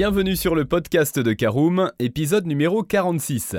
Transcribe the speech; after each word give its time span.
Bienvenue 0.00 0.34
sur 0.34 0.54
le 0.54 0.64
podcast 0.64 1.18
de 1.18 1.34
Caroom, 1.34 1.92
épisode 1.98 2.46
numéro 2.46 2.82
46. 2.82 3.56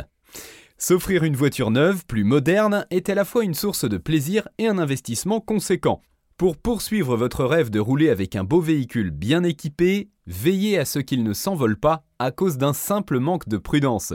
S'offrir 0.76 1.24
une 1.24 1.36
voiture 1.36 1.70
neuve, 1.70 2.04
plus 2.08 2.24
moderne, 2.24 2.88
est 2.90 3.10
à 3.10 3.14
la 3.14 3.26
fois 3.26 3.44
une 3.44 3.54
source 3.54 3.88
de 3.88 3.98
plaisir 3.98 4.50
et 4.58 4.66
un 4.66 4.80
investissement 4.80 5.40
conséquent. 5.40 6.02
Pour 6.38 6.58
poursuivre 6.58 7.16
votre 7.16 7.46
rêve 7.46 7.70
de 7.70 7.80
rouler 7.80 8.10
avec 8.10 8.36
un 8.36 8.44
beau 8.44 8.60
véhicule 8.60 9.12
bien 9.12 9.44
équipé, 9.44 10.10
veillez 10.26 10.80
à 10.80 10.86
ce 10.86 10.98
qu'il 10.98 11.22
ne 11.22 11.34
s'envole 11.34 11.78
pas 11.78 12.06
à 12.18 12.32
cause 12.32 12.58
d'un 12.58 12.74
simple 12.74 13.20
manque 13.20 13.48
de 13.48 13.58
prudence. 13.58 14.14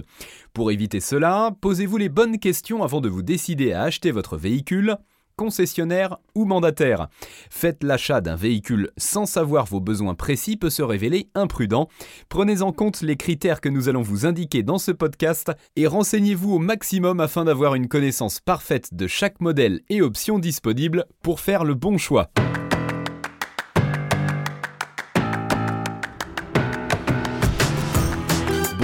Pour 0.52 0.72
éviter 0.72 0.98
cela, 0.98 1.52
posez-vous 1.60 1.96
les 1.96 2.08
bonnes 2.08 2.40
questions 2.40 2.82
avant 2.82 3.00
de 3.00 3.08
vous 3.08 3.22
décider 3.22 3.72
à 3.72 3.82
acheter 3.82 4.10
votre 4.10 4.36
véhicule 4.36 4.96
concessionnaire 5.36 6.18
ou 6.34 6.44
mandataire. 6.44 7.08
Faites 7.50 7.82
l'achat 7.82 8.20
d'un 8.20 8.36
véhicule 8.36 8.90
sans 8.96 9.26
savoir 9.26 9.66
vos 9.66 9.80
besoins 9.80 10.14
précis 10.14 10.56
peut 10.56 10.70
se 10.70 10.82
révéler 10.82 11.28
imprudent. 11.34 11.88
Prenez 12.28 12.62
en 12.62 12.72
compte 12.72 13.02
les 13.02 13.16
critères 13.16 13.60
que 13.60 13.68
nous 13.68 13.88
allons 13.88 14.02
vous 14.02 14.26
indiquer 14.26 14.62
dans 14.62 14.78
ce 14.78 14.92
podcast 14.92 15.52
et 15.76 15.86
renseignez-vous 15.86 16.54
au 16.54 16.58
maximum 16.58 17.20
afin 17.20 17.44
d'avoir 17.44 17.74
une 17.74 17.88
connaissance 17.88 18.40
parfaite 18.40 18.94
de 18.94 19.06
chaque 19.06 19.40
modèle 19.40 19.80
et 19.88 20.02
option 20.02 20.38
disponible 20.38 21.06
pour 21.22 21.40
faire 21.40 21.64
le 21.64 21.74
bon 21.74 21.98
choix. 21.98 22.30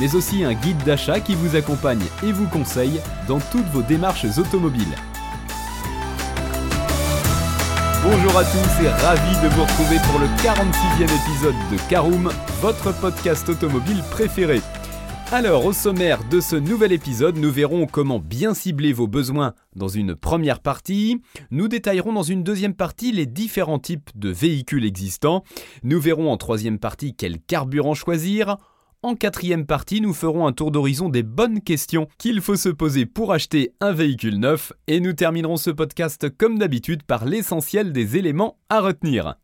mais 0.00 0.14
aussi 0.14 0.44
un 0.44 0.54
guide 0.54 0.82
d'achat 0.84 1.20
qui 1.20 1.34
vous 1.34 1.56
accompagne 1.56 2.04
et 2.22 2.32
vous 2.32 2.46
conseille 2.46 3.00
dans 3.26 3.40
toutes 3.40 3.66
vos 3.66 3.82
démarches 3.82 4.38
automobiles. 4.38 4.96
Bonjour 8.02 8.36
à 8.38 8.44
tous 8.44 8.84
et 8.84 8.88
ravi 8.88 9.34
de 9.42 9.48
vous 9.54 9.62
retrouver 9.62 9.96
pour 10.10 10.20
le 10.20 10.26
46e 10.38 11.02
épisode 11.02 11.56
de 11.70 11.90
Caroom, 11.90 12.30
votre 12.60 12.98
podcast 13.00 13.48
automobile 13.48 14.02
préféré. 14.10 14.60
Alors, 15.30 15.66
au 15.66 15.74
sommaire 15.74 16.20
de 16.30 16.40
ce 16.40 16.56
nouvel 16.56 16.92
épisode, 16.92 17.36
nous 17.36 17.50
verrons 17.50 17.86
comment 17.86 18.18
bien 18.18 18.54
cibler 18.54 18.94
vos 18.94 19.06
besoins 19.06 19.52
dans 19.76 19.88
une 19.88 20.14
première 20.14 20.60
partie. 20.60 21.20
Nous 21.50 21.68
détaillerons 21.68 22.14
dans 22.14 22.22
une 22.22 22.42
deuxième 22.42 22.72
partie 22.72 23.12
les 23.12 23.26
différents 23.26 23.78
types 23.78 24.08
de 24.14 24.30
véhicules 24.30 24.86
existants. 24.86 25.44
Nous 25.82 26.00
verrons 26.00 26.32
en 26.32 26.38
troisième 26.38 26.78
partie 26.78 27.14
quel 27.14 27.40
carburant 27.40 27.92
choisir. 27.92 28.56
En 29.04 29.14
quatrième 29.14 29.64
partie, 29.64 30.00
nous 30.00 30.12
ferons 30.12 30.48
un 30.48 30.52
tour 30.52 30.72
d'horizon 30.72 31.08
des 31.08 31.22
bonnes 31.22 31.60
questions 31.60 32.08
qu'il 32.18 32.40
faut 32.40 32.56
se 32.56 32.68
poser 32.68 33.06
pour 33.06 33.32
acheter 33.32 33.72
un 33.80 33.92
véhicule 33.92 34.40
neuf 34.40 34.72
et 34.88 34.98
nous 34.98 35.12
terminerons 35.12 35.56
ce 35.56 35.70
podcast 35.70 36.28
comme 36.36 36.58
d'habitude 36.58 37.04
par 37.04 37.24
l'essentiel 37.24 37.92
des 37.92 38.16
éléments 38.16 38.58
à 38.68 38.80
retenir. 38.80 39.36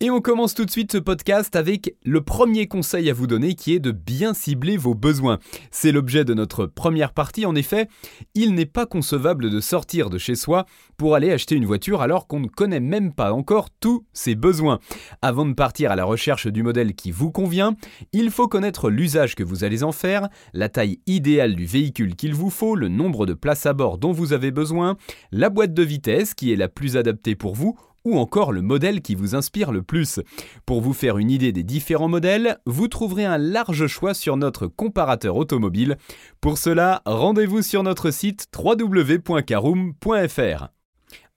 Et 0.00 0.10
on 0.10 0.20
commence 0.20 0.54
tout 0.54 0.64
de 0.64 0.70
suite 0.70 0.92
ce 0.92 0.98
podcast 0.98 1.56
avec 1.56 1.96
le 2.04 2.20
premier 2.20 2.68
conseil 2.68 3.10
à 3.10 3.12
vous 3.12 3.26
donner 3.26 3.56
qui 3.56 3.74
est 3.74 3.80
de 3.80 3.90
bien 3.90 4.32
cibler 4.32 4.76
vos 4.76 4.94
besoins. 4.94 5.40
C'est 5.72 5.90
l'objet 5.90 6.24
de 6.24 6.34
notre 6.34 6.66
première 6.66 7.12
partie. 7.12 7.44
En 7.46 7.56
effet, 7.56 7.88
il 8.36 8.54
n'est 8.54 8.64
pas 8.64 8.86
concevable 8.86 9.50
de 9.50 9.60
sortir 9.60 10.08
de 10.08 10.16
chez 10.16 10.36
soi 10.36 10.66
pour 10.98 11.16
aller 11.16 11.32
acheter 11.32 11.56
une 11.56 11.66
voiture 11.66 12.00
alors 12.00 12.28
qu'on 12.28 12.38
ne 12.38 12.46
connaît 12.46 12.78
même 12.78 13.12
pas 13.12 13.32
encore 13.32 13.70
tous 13.70 14.06
ses 14.12 14.36
besoins. 14.36 14.78
Avant 15.20 15.46
de 15.46 15.54
partir 15.54 15.90
à 15.90 15.96
la 15.96 16.04
recherche 16.04 16.46
du 16.46 16.62
modèle 16.62 16.94
qui 16.94 17.10
vous 17.10 17.32
convient, 17.32 17.74
il 18.12 18.30
faut 18.30 18.46
connaître 18.46 18.90
l'usage 18.90 19.34
que 19.34 19.42
vous 19.42 19.64
allez 19.64 19.82
en 19.82 19.90
faire, 19.90 20.28
la 20.52 20.68
taille 20.68 21.00
idéale 21.08 21.56
du 21.56 21.66
véhicule 21.66 22.14
qu'il 22.14 22.34
vous 22.34 22.50
faut, 22.50 22.76
le 22.76 22.86
nombre 22.86 23.26
de 23.26 23.34
places 23.34 23.66
à 23.66 23.72
bord 23.72 23.98
dont 23.98 24.12
vous 24.12 24.32
avez 24.32 24.52
besoin, 24.52 24.96
la 25.32 25.50
boîte 25.50 25.74
de 25.74 25.82
vitesse 25.82 26.34
qui 26.34 26.52
est 26.52 26.56
la 26.56 26.68
plus 26.68 26.96
adaptée 26.96 27.34
pour 27.34 27.56
vous 27.56 27.76
ou 28.08 28.18
encore 28.18 28.52
le 28.52 28.62
modèle 28.62 29.02
qui 29.02 29.14
vous 29.14 29.34
inspire 29.34 29.72
le 29.72 29.82
plus. 29.82 30.20
Pour 30.66 30.80
vous 30.80 30.92
faire 30.92 31.18
une 31.18 31.30
idée 31.30 31.52
des 31.52 31.62
différents 31.62 32.08
modèles, 32.08 32.58
vous 32.66 32.88
trouverez 32.88 33.24
un 33.24 33.38
large 33.38 33.86
choix 33.86 34.14
sur 34.14 34.36
notre 34.36 34.66
comparateur 34.66 35.36
automobile. 35.36 35.96
Pour 36.40 36.58
cela, 36.58 37.02
rendez-vous 37.04 37.62
sur 37.62 37.82
notre 37.82 38.10
site 38.10 38.46
www.caroom.fr. 38.56 40.68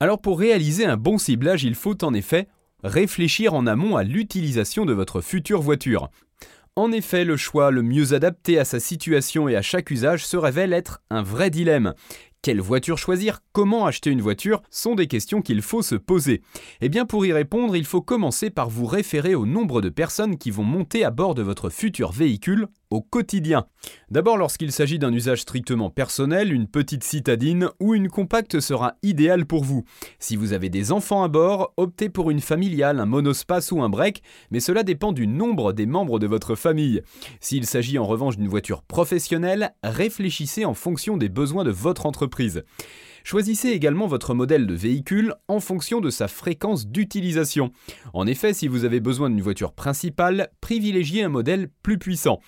Alors 0.00 0.20
pour 0.20 0.38
réaliser 0.38 0.84
un 0.84 0.96
bon 0.96 1.18
ciblage, 1.18 1.64
il 1.64 1.74
faut 1.74 2.04
en 2.04 2.14
effet 2.14 2.48
réfléchir 2.82 3.54
en 3.54 3.66
amont 3.66 3.96
à 3.96 4.02
l'utilisation 4.02 4.84
de 4.84 4.92
votre 4.92 5.20
future 5.20 5.62
voiture. 5.62 6.10
En 6.74 6.90
effet, 6.90 7.24
le 7.24 7.36
choix 7.36 7.70
le 7.70 7.82
mieux 7.82 8.14
adapté 8.14 8.58
à 8.58 8.64
sa 8.64 8.80
situation 8.80 9.46
et 9.46 9.56
à 9.56 9.62
chaque 9.62 9.90
usage 9.90 10.24
se 10.24 10.38
révèle 10.38 10.72
être 10.72 11.02
un 11.10 11.22
vrai 11.22 11.50
dilemme, 11.50 11.92
quelle 12.42 12.60
voiture 12.60 12.98
choisir? 12.98 13.38
Comment 13.52 13.86
acheter 13.86 14.10
une 14.10 14.20
voiture? 14.20 14.62
Sont 14.68 14.96
des 14.96 15.06
questions 15.06 15.42
qu'il 15.42 15.62
faut 15.62 15.80
se 15.80 15.94
poser. 15.94 16.42
Eh 16.80 16.88
bien 16.88 17.06
pour 17.06 17.24
y 17.24 17.32
répondre, 17.32 17.76
il 17.76 17.84
faut 17.84 18.02
commencer 18.02 18.50
par 18.50 18.68
vous 18.68 18.84
référer 18.84 19.36
au 19.36 19.46
nombre 19.46 19.80
de 19.80 19.88
personnes 19.88 20.36
qui 20.36 20.50
vont 20.50 20.64
monter 20.64 21.04
à 21.04 21.12
bord 21.12 21.36
de 21.36 21.42
votre 21.42 21.70
futur 21.70 22.10
véhicule 22.10 22.66
au 22.92 23.00
quotidien. 23.00 23.66
D'abord, 24.10 24.36
lorsqu'il 24.36 24.70
s'agit 24.70 24.98
d'un 24.98 25.12
usage 25.12 25.42
strictement 25.42 25.90
personnel, 25.90 26.52
une 26.52 26.68
petite 26.68 27.04
citadine 27.04 27.70
ou 27.80 27.94
une 27.94 28.08
compacte 28.08 28.60
sera 28.60 28.94
idéale 29.02 29.46
pour 29.46 29.64
vous. 29.64 29.84
Si 30.18 30.36
vous 30.36 30.52
avez 30.52 30.68
des 30.68 30.92
enfants 30.92 31.24
à 31.24 31.28
bord, 31.28 31.72
optez 31.76 32.08
pour 32.08 32.30
une 32.30 32.40
familiale, 32.40 33.00
un 33.00 33.06
monospace 33.06 33.72
ou 33.72 33.82
un 33.82 33.88
break, 33.88 34.22
mais 34.50 34.60
cela 34.60 34.82
dépend 34.82 35.12
du 35.12 35.26
nombre 35.26 35.72
des 35.72 35.86
membres 35.86 36.18
de 36.18 36.26
votre 36.26 36.54
famille. 36.54 37.02
S'il 37.40 37.66
s'agit 37.66 37.98
en 37.98 38.04
revanche 38.04 38.36
d'une 38.36 38.48
voiture 38.48 38.82
professionnelle, 38.82 39.72
réfléchissez 39.82 40.64
en 40.64 40.74
fonction 40.74 41.16
des 41.16 41.28
besoins 41.28 41.64
de 41.64 41.70
votre 41.70 42.06
entreprise. 42.06 42.62
Choisissez 43.24 43.68
également 43.68 44.06
votre 44.06 44.34
modèle 44.34 44.66
de 44.66 44.74
véhicule 44.74 45.34
en 45.48 45.60
fonction 45.60 46.00
de 46.00 46.10
sa 46.10 46.28
fréquence 46.28 46.88
d'utilisation. 46.88 47.70
En 48.14 48.26
effet, 48.26 48.52
si 48.52 48.68
vous 48.68 48.84
avez 48.84 49.00
besoin 49.00 49.30
d'une 49.30 49.40
voiture 49.40 49.72
principale, 49.72 50.50
privilégiez 50.60 51.22
un 51.22 51.28
modèle 51.28 51.68
plus 51.82 51.98
puissant. 51.98 52.40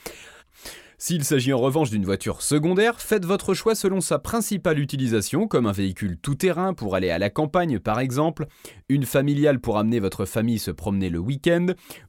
S'il 0.98 1.24
s'agit 1.24 1.52
en 1.52 1.58
revanche 1.58 1.90
d'une 1.90 2.04
voiture 2.04 2.40
secondaire, 2.40 3.00
faites 3.00 3.26
votre 3.26 3.52
choix 3.52 3.74
selon 3.74 4.00
sa 4.00 4.18
principale 4.18 4.78
utilisation, 4.78 5.48
comme 5.48 5.66
un 5.66 5.72
véhicule 5.72 6.16
tout-terrain 6.16 6.72
pour 6.72 6.94
aller 6.94 7.10
à 7.10 7.18
la 7.18 7.30
campagne 7.30 7.78
par 7.78 8.00
exemple, 8.00 8.46
une 8.88 9.04
familiale 9.04 9.60
pour 9.60 9.76
amener 9.76 10.00
votre 10.00 10.24
famille 10.24 10.58
se 10.58 10.70
promener 10.70 11.10
le 11.10 11.18
week-end, 11.18 11.66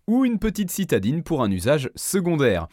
ou 0.07 0.23
une 0.23 0.39
petite 0.39 0.71
citadine 0.71 1.23
pour 1.23 1.43
un 1.43 1.51
usage 1.51 1.89
secondaire. 1.95 2.67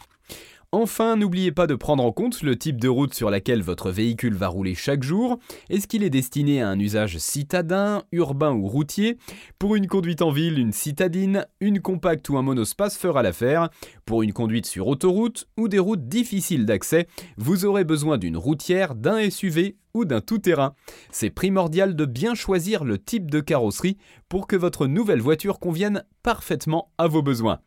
Enfin, 0.75 1.17
n'oubliez 1.17 1.53
pas 1.53 1.67
de 1.67 1.75
prendre 1.75 2.03
en 2.03 2.13
compte 2.13 2.41
le 2.41 2.57
type 2.57 2.81
de 2.81 2.89
route 2.89 3.13
sur 3.13 3.29
laquelle 3.29 3.63
votre 3.63 3.91
véhicule 3.91 4.35
va 4.35 4.49
rouler 4.49 4.75
chaque 4.75 5.03
jour. 5.03 5.39
Est-ce 5.69 5.87
qu'il 5.87 6.03
est 6.03 6.09
destiné 6.09 6.63
à 6.63 6.71
un 6.71 6.79
usage 6.79 7.19
citadin, 7.19 8.05
urbain 8.11 8.55
ou 8.55 8.67
routier? 8.69 9.19
Pour 9.59 9.77
une 9.77 9.87
conduite 9.87 10.23
en 10.23 10.31
ville, 10.31 10.59
une 10.59 10.73
citadine, 10.73 11.47
une 11.61 11.83
compacte 11.83 12.27
ou 12.31 12.39
un 12.39 12.43
monospace 12.43 12.97
fera 12.97 13.23
l'affaire. 13.23 13.69
Pour 14.07 14.23
une 14.23 14.33
conduite 14.33 14.65
sur 14.65 14.87
autoroute 14.87 15.47
ou 15.59 15.69
des 15.69 15.79
routes 15.79 16.09
difficiles 16.09 16.65
d'accès, 16.65 17.07
vous 17.37 17.67
aurez 17.67 17.85
besoin 17.85 18.17
d'une 18.17 18.39
routière, 18.39 18.95
d'un 18.95 19.29
SUV 19.29 19.77
ou 19.93 20.07
d'un 20.07 20.23
tout-terrain. 20.23 20.75
C'est 21.11 21.29
primordial 21.29 21.95
de 21.95 22.07
bien 22.07 22.35
choisir 22.35 22.85
le 22.85 22.97
type 22.97 23.31
de 23.31 23.41
carrosserie 23.41 23.99
pour 24.31 24.47
que 24.47 24.57
votre 24.57 24.87
nouvelle 24.87 25.21
voiture 25.21 25.59
convienne 25.59 26.03
parfaitement 26.23 26.91
à 26.97 27.09
vos 27.09 27.21
besoins. 27.21 27.61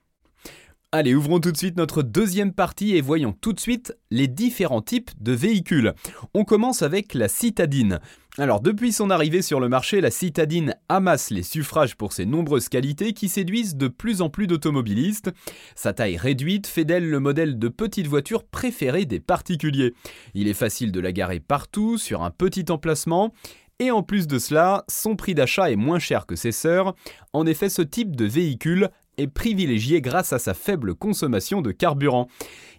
Allez, 0.98 1.14
ouvrons 1.14 1.42
tout 1.42 1.52
de 1.52 1.58
suite 1.58 1.76
notre 1.76 2.04
deuxième 2.04 2.54
partie 2.54 2.96
et 2.96 3.02
voyons 3.02 3.34
tout 3.34 3.52
de 3.52 3.60
suite 3.60 3.98
les 4.12 4.30
différents 4.30 4.82
types 4.82 5.12
de 5.20 5.34
véhicules. 5.34 5.94
On 6.34 6.46
commence 6.46 6.84
avec 6.84 7.14
la 7.14 7.28
citadine. 7.28 8.00
Alors 8.38 8.62
depuis 8.62 8.94
son 8.94 9.10
arrivée 9.10 9.42
sur 9.42 9.60
le 9.60 9.68
marché, 9.68 10.00
la 10.00 10.10
citadine 10.10 10.74
amasse 10.88 11.32
les 11.32 11.44
suffrages 11.44 11.98
pour 11.98 12.14
ses 12.14 12.26
nombreuses 12.26 12.70
qualités 12.70 13.12
qui 13.12 13.28
séduisent 13.28 13.76
de 13.76 13.90
plus 13.90 14.22
en 14.22 14.30
plus 14.30 14.48
d'automobilistes. 14.48 15.32
Sa 15.76 15.92
taille 15.92 16.16
réduite 16.16 16.66
fait 16.66 16.86
d'elle 16.86 17.10
le 17.10 17.20
modèle 17.20 17.60
de 17.60 17.68
petite 17.68 18.08
voiture 18.08 18.46
préférée 18.46 19.04
des 19.04 19.20
particuliers. 19.20 19.94
Il 20.34 20.48
est 20.48 20.54
facile 20.54 20.94
de 20.94 21.02
la 21.02 21.12
garer 21.12 21.42
partout, 21.42 21.98
sur 21.98 22.24
un 22.24 22.32
petit 22.32 22.64
emplacement, 22.70 23.34
et 23.80 23.92
en 23.92 24.04
plus 24.04 24.28
de 24.28 24.40
cela, 24.40 24.86
son 24.88 25.18
prix 25.18 25.36
d'achat 25.36 25.70
est 25.70 25.76
moins 25.76 26.00
cher 26.00 26.26
que 26.26 26.38
ses 26.38 26.54
sœurs. 26.54 26.96
En 27.34 27.46
effet, 27.46 27.68
ce 27.68 27.82
type 27.82 28.16
de 28.16 28.24
véhicule 28.24 28.90
est 29.18 29.28
privilégié 29.28 30.02
grâce 30.02 30.34
à 30.34 30.40
sa 30.40 30.54
faible 30.54 30.96
consommation 30.96 31.62
de 31.62 31.72
carburant. 31.72 32.28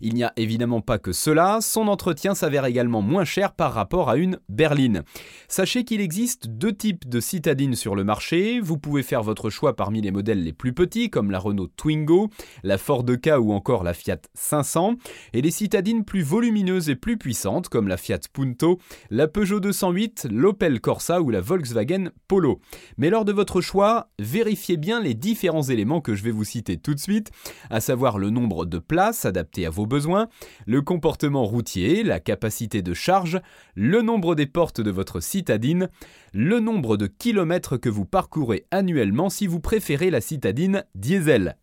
Il 0.00 0.14
n'y 0.14 0.24
a 0.24 0.32
évidemment 0.36 0.80
pas 0.80 0.98
que 0.98 1.12
cela, 1.12 1.58
son 1.60 1.88
entretien 1.88 2.34
s'avère 2.34 2.64
également 2.64 3.02
moins 3.02 3.24
cher 3.24 3.52
par 3.52 3.72
rapport 3.72 4.10
à 4.10 4.16
une 4.16 4.38
berline. 4.48 5.02
Sachez 5.48 5.84
qu'il 5.84 6.00
existe 6.00 6.48
deux 6.48 6.72
types 6.72 7.08
de 7.08 7.20
citadines 7.20 7.74
sur 7.74 7.94
le 7.94 8.04
marché, 8.04 8.60
vous 8.60 8.78
pouvez 8.78 9.02
faire 9.02 9.22
votre 9.22 9.50
choix 9.50 9.74
parmi 9.74 10.00
les 10.00 10.10
modèles 10.10 10.42
les 10.42 10.52
plus 10.52 10.72
petits 10.72 11.10
comme 11.10 11.30
la 11.30 11.38
Renault 11.38 11.68
Twingo, 11.76 12.30
la 12.62 12.78
Ford 12.78 13.04
Ka 13.22 13.40
ou 13.40 13.52
encore 13.52 13.84
la 13.84 13.94
Fiat 13.94 14.20
500, 14.34 14.96
et 15.32 15.42
les 15.42 15.50
citadines 15.50 16.04
plus 16.04 16.22
volumineuses 16.22 16.90
et 16.90 16.96
plus 16.96 17.16
puissantes 17.16 17.68
comme 17.68 17.88
la 17.88 17.96
Fiat 17.96 18.20
Punto, 18.32 18.78
la 19.10 19.28
Peugeot 19.28 19.60
208, 19.60 20.28
l'Opel 20.30 20.80
Corsa 20.80 21.20
ou 21.22 21.30
la 21.30 21.40
Volkswagen 21.40 22.10
Polo. 22.28 22.60
Mais 22.98 23.10
lors 23.10 23.24
de 23.24 23.32
votre 23.32 23.60
choix, 23.60 24.08
vérifiez 24.18 24.76
bien 24.76 25.00
les 25.00 25.14
différents 25.14 25.62
éléments 25.62 26.00
que 26.00 26.14
je 26.14 26.22
vous 26.30 26.44
citer 26.44 26.76
tout 26.76 26.94
de 26.94 27.00
suite, 27.00 27.30
à 27.70 27.80
savoir 27.80 28.18
le 28.18 28.30
nombre 28.30 28.66
de 28.66 28.78
places 28.78 29.24
adaptées 29.24 29.66
à 29.66 29.70
vos 29.70 29.86
besoins, 29.86 30.28
le 30.66 30.82
comportement 30.82 31.44
routier, 31.44 32.02
la 32.02 32.20
capacité 32.20 32.82
de 32.82 32.94
charge, 32.94 33.40
le 33.74 34.02
nombre 34.02 34.34
des 34.34 34.46
portes 34.46 34.80
de 34.80 34.90
votre 34.90 35.20
citadine, 35.20 35.88
le 36.32 36.60
nombre 36.60 36.96
de 36.96 37.06
kilomètres 37.06 37.76
que 37.76 37.88
vous 37.88 38.04
parcourez 38.04 38.66
annuellement 38.70 39.30
si 39.30 39.46
vous 39.46 39.60
préférez 39.60 40.10
la 40.10 40.20
citadine 40.20 40.84
diesel. 40.94 41.56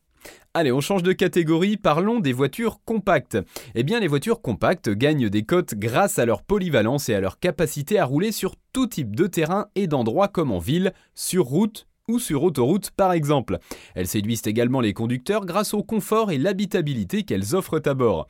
Allez, 0.53 0.71
on 0.71 0.81
change 0.81 1.01
de 1.01 1.13
catégorie, 1.13 1.77
parlons 1.77 2.19
des 2.19 2.31
voitures 2.31 2.79
compactes. 2.85 3.37
Eh 3.73 3.83
bien, 3.83 3.99
les 3.99 4.07
voitures 4.07 4.41
compactes 4.41 4.89
gagnent 4.89 5.29
des 5.29 5.43
cotes 5.43 5.73
grâce 5.73 6.19
à 6.19 6.25
leur 6.25 6.43
polyvalence 6.43 7.09
et 7.09 7.15
à 7.15 7.19
leur 7.19 7.39
capacité 7.39 7.97
à 7.97 8.05
rouler 8.05 8.31
sur 8.31 8.55
tout 8.71 8.85
type 8.85 9.15
de 9.15 9.25
terrain 9.25 9.67
et 9.73 9.87
d'endroits 9.87 10.27
comme 10.27 10.51
en 10.51 10.59
ville, 10.59 10.93
sur 11.15 11.45
route 11.45 11.87
ou 12.09 12.19
sur 12.19 12.43
autoroute 12.43 12.91
par 12.91 13.13
exemple. 13.13 13.59
Elles 13.95 14.07
séduisent 14.07 14.45
également 14.45 14.81
les 14.81 14.93
conducteurs 14.93 15.45
grâce 15.45 15.73
au 15.73 15.83
confort 15.83 16.31
et 16.31 16.37
l'habitabilité 16.37 17.23
qu'elles 17.23 17.55
offrent 17.55 17.81
à 17.85 17.93
bord. 17.93 18.29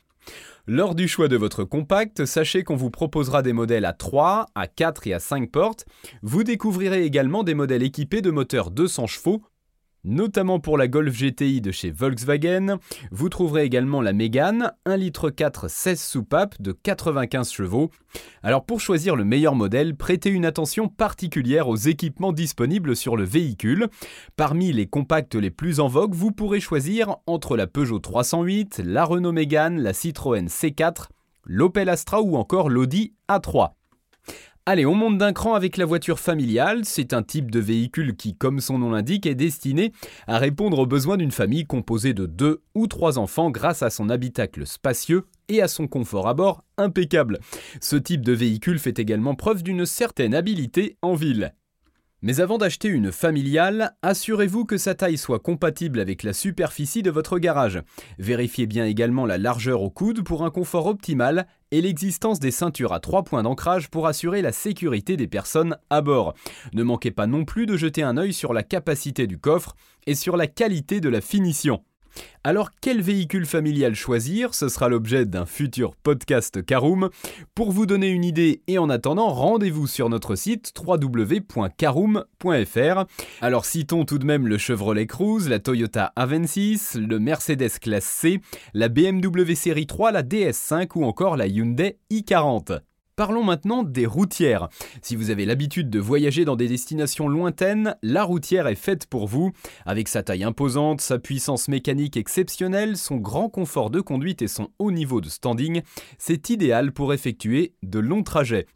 Lors 0.66 0.94
du 0.94 1.08
choix 1.08 1.28
de 1.28 1.36
votre 1.36 1.64
compact, 1.64 2.24
sachez 2.24 2.64
qu'on 2.64 2.76
vous 2.76 2.90
proposera 2.90 3.42
des 3.42 3.52
modèles 3.52 3.84
à 3.84 3.92
3, 3.92 4.46
à 4.54 4.66
4 4.66 5.06
et 5.06 5.12
à 5.12 5.18
5 5.18 5.50
portes. 5.50 5.84
Vous 6.22 6.42
découvrirez 6.42 7.04
également 7.04 7.42
des 7.42 7.52
modèles 7.52 7.82
équipés 7.82 8.22
de 8.22 8.30
moteurs 8.30 8.70
200 8.70 9.06
chevaux 9.06 9.42
notamment 10.04 10.60
pour 10.60 10.78
la 10.78 10.88
Golf 10.88 11.16
GTI 11.16 11.60
de 11.60 11.70
chez 11.70 11.90
Volkswagen. 11.90 12.78
Vous 13.10 13.28
trouverez 13.28 13.64
également 13.64 14.00
la 14.00 14.12
Mégane, 14.12 14.72
1,4 14.86 14.96
litre 14.96 15.68
16 15.68 16.00
soupapes 16.00 16.60
de 16.60 16.72
95 16.72 17.50
chevaux. 17.50 17.90
Alors 18.42 18.64
pour 18.64 18.80
choisir 18.80 19.16
le 19.16 19.24
meilleur 19.24 19.54
modèle, 19.54 19.96
prêtez 19.96 20.30
une 20.30 20.44
attention 20.44 20.88
particulière 20.88 21.68
aux 21.68 21.76
équipements 21.76 22.32
disponibles 22.32 22.96
sur 22.96 23.16
le 23.16 23.24
véhicule. 23.24 23.88
Parmi 24.36 24.72
les 24.72 24.86
compacts 24.86 25.34
les 25.34 25.50
plus 25.50 25.80
en 25.80 25.88
vogue, 25.88 26.14
vous 26.14 26.32
pourrez 26.32 26.60
choisir 26.60 27.16
entre 27.26 27.56
la 27.56 27.66
Peugeot 27.66 27.98
308, 27.98 28.82
la 28.84 29.04
Renault 29.04 29.32
Mégane, 29.32 29.80
la 29.80 29.92
Citroën 29.92 30.46
C4, 30.46 31.08
l'Opel 31.44 31.88
Astra 31.88 32.20
ou 32.22 32.36
encore 32.36 32.68
l'Audi 32.68 33.14
A3. 33.28 33.72
Allez, 34.66 34.86
on 34.86 34.94
monte 34.94 35.18
d'un 35.18 35.34
cran 35.34 35.52
avec 35.52 35.76
la 35.76 35.84
voiture 35.84 36.18
familiale. 36.18 36.86
C'est 36.86 37.12
un 37.12 37.22
type 37.22 37.50
de 37.50 37.60
véhicule 37.60 38.16
qui, 38.16 38.34
comme 38.34 38.60
son 38.60 38.78
nom 38.78 38.92
l'indique, 38.92 39.26
est 39.26 39.34
destiné 39.34 39.92
à 40.26 40.38
répondre 40.38 40.78
aux 40.78 40.86
besoins 40.86 41.18
d'une 41.18 41.32
famille 41.32 41.66
composée 41.66 42.14
de 42.14 42.24
deux 42.24 42.62
ou 42.74 42.86
trois 42.86 43.18
enfants 43.18 43.50
grâce 43.50 43.82
à 43.82 43.90
son 43.90 44.08
habitacle 44.08 44.66
spacieux 44.66 45.26
et 45.48 45.60
à 45.60 45.68
son 45.68 45.86
confort 45.86 46.28
à 46.28 46.32
bord 46.32 46.64
impeccable. 46.78 47.40
Ce 47.82 47.96
type 47.96 48.24
de 48.24 48.32
véhicule 48.32 48.78
fait 48.78 48.98
également 48.98 49.34
preuve 49.34 49.62
d'une 49.62 49.84
certaine 49.84 50.34
habileté 50.34 50.96
en 51.02 51.12
ville. 51.14 51.52
Mais 52.26 52.40
avant 52.40 52.56
d'acheter 52.56 52.88
une 52.88 53.12
familiale, 53.12 53.94
assurez-vous 54.00 54.64
que 54.64 54.78
sa 54.78 54.94
taille 54.94 55.18
soit 55.18 55.40
compatible 55.40 56.00
avec 56.00 56.22
la 56.22 56.32
superficie 56.32 57.02
de 57.02 57.10
votre 57.10 57.38
garage. 57.38 57.82
Vérifiez 58.18 58.66
bien 58.66 58.86
également 58.86 59.26
la 59.26 59.36
largeur 59.36 59.82
au 59.82 59.90
coude 59.90 60.24
pour 60.24 60.42
un 60.42 60.48
confort 60.48 60.86
optimal 60.86 61.46
et 61.70 61.82
l'existence 61.82 62.40
des 62.40 62.50
ceintures 62.50 62.94
à 62.94 63.00
trois 63.00 63.24
points 63.24 63.42
d'ancrage 63.42 63.90
pour 63.90 64.06
assurer 64.06 64.40
la 64.40 64.52
sécurité 64.52 65.18
des 65.18 65.28
personnes 65.28 65.76
à 65.90 66.00
bord. 66.00 66.32
Ne 66.72 66.82
manquez 66.82 67.10
pas 67.10 67.26
non 67.26 67.44
plus 67.44 67.66
de 67.66 67.76
jeter 67.76 68.02
un 68.02 68.16
œil 68.16 68.32
sur 68.32 68.54
la 68.54 68.62
capacité 68.62 69.26
du 69.26 69.36
coffre 69.36 69.76
et 70.06 70.14
sur 70.14 70.38
la 70.38 70.46
qualité 70.46 71.02
de 71.02 71.10
la 71.10 71.20
finition. 71.20 71.82
Alors 72.46 72.70
quel 72.80 73.00
véhicule 73.00 73.46
familial 73.46 73.94
choisir? 73.94 74.54
Ce 74.54 74.68
sera 74.68 74.88
l'objet 74.88 75.24
d'un 75.24 75.46
futur 75.46 75.96
podcast 75.96 76.64
Caroom. 76.64 77.08
Pour 77.54 77.72
vous 77.72 77.86
donner 77.86 78.08
une 78.08 78.24
idée 78.24 78.62
et 78.66 78.78
en 78.78 78.90
attendant, 78.90 79.30
rendez-vous 79.30 79.86
sur 79.86 80.10
notre 80.10 80.34
site 80.34 80.72
www.caroom.fr. 80.78 83.04
Alors 83.40 83.64
citons 83.64 84.04
tout 84.04 84.18
de 84.18 84.26
même 84.26 84.46
le 84.46 84.58
Chevrolet 84.58 85.06
Cruze, 85.06 85.48
la 85.48 85.58
Toyota 85.58 86.12
Avensis, 86.16 86.96
le 86.96 87.18
Mercedes 87.18 87.78
Classe 87.80 88.04
C, 88.04 88.40
la 88.74 88.88
BMW 88.88 89.54
Série 89.54 89.86
3, 89.86 90.12
la 90.12 90.22
DS5 90.22 90.88
ou 90.96 91.04
encore 91.04 91.36
la 91.36 91.46
Hyundai 91.46 91.98
i40. 92.10 92.80
Parlons 93.16 93.44
maintenant 93.44 93.84
des 93.84 94.06
routières. 94.06 94.68
Si 95.00 95.14
vous 95.14 95.30
avez 95.30 95.46
l'habitude 95.46 95.88
de 95.88 96.00
voyager 96.00 96.44
dans 96.44 96.56
des 96.56 96.66
destinations 96.66 97.28
lointaines, 97.28 97.94
la 98.02 98.24
routière 98.24 98.66
est 98.66 98.74
faite 98.74 99.06
pour 99.06 99.28
vous. 99.28 99.52
Avec 99.86 100.08
sa 100.08 100.24
taille 100.24 100.42
imposante, 100.42 101.00
sa 101.00 101.20
puissance 101.20 101.68
mécanique 101.68 102.16
exceptionnelle, 102.16 102.96
son 102.96 103.18
grand 103.18 103.48
confort 103.48 103.90
de 103.90 104.00
conduite 104.00 104.42
et 104.42 104.48
son 104.48 104.70
haut 104.80 104.90
niveau 104.90 105.20
de 105.20 105.28
standing, 105.28 105.82
c'est 106.18 106.50
idéal 106.50 106.90
pour 106.90 107.14
effectuer 107.14 107.74
de 107.84 108.00
longs 108.00 108.24
trajets. 108.24 108.66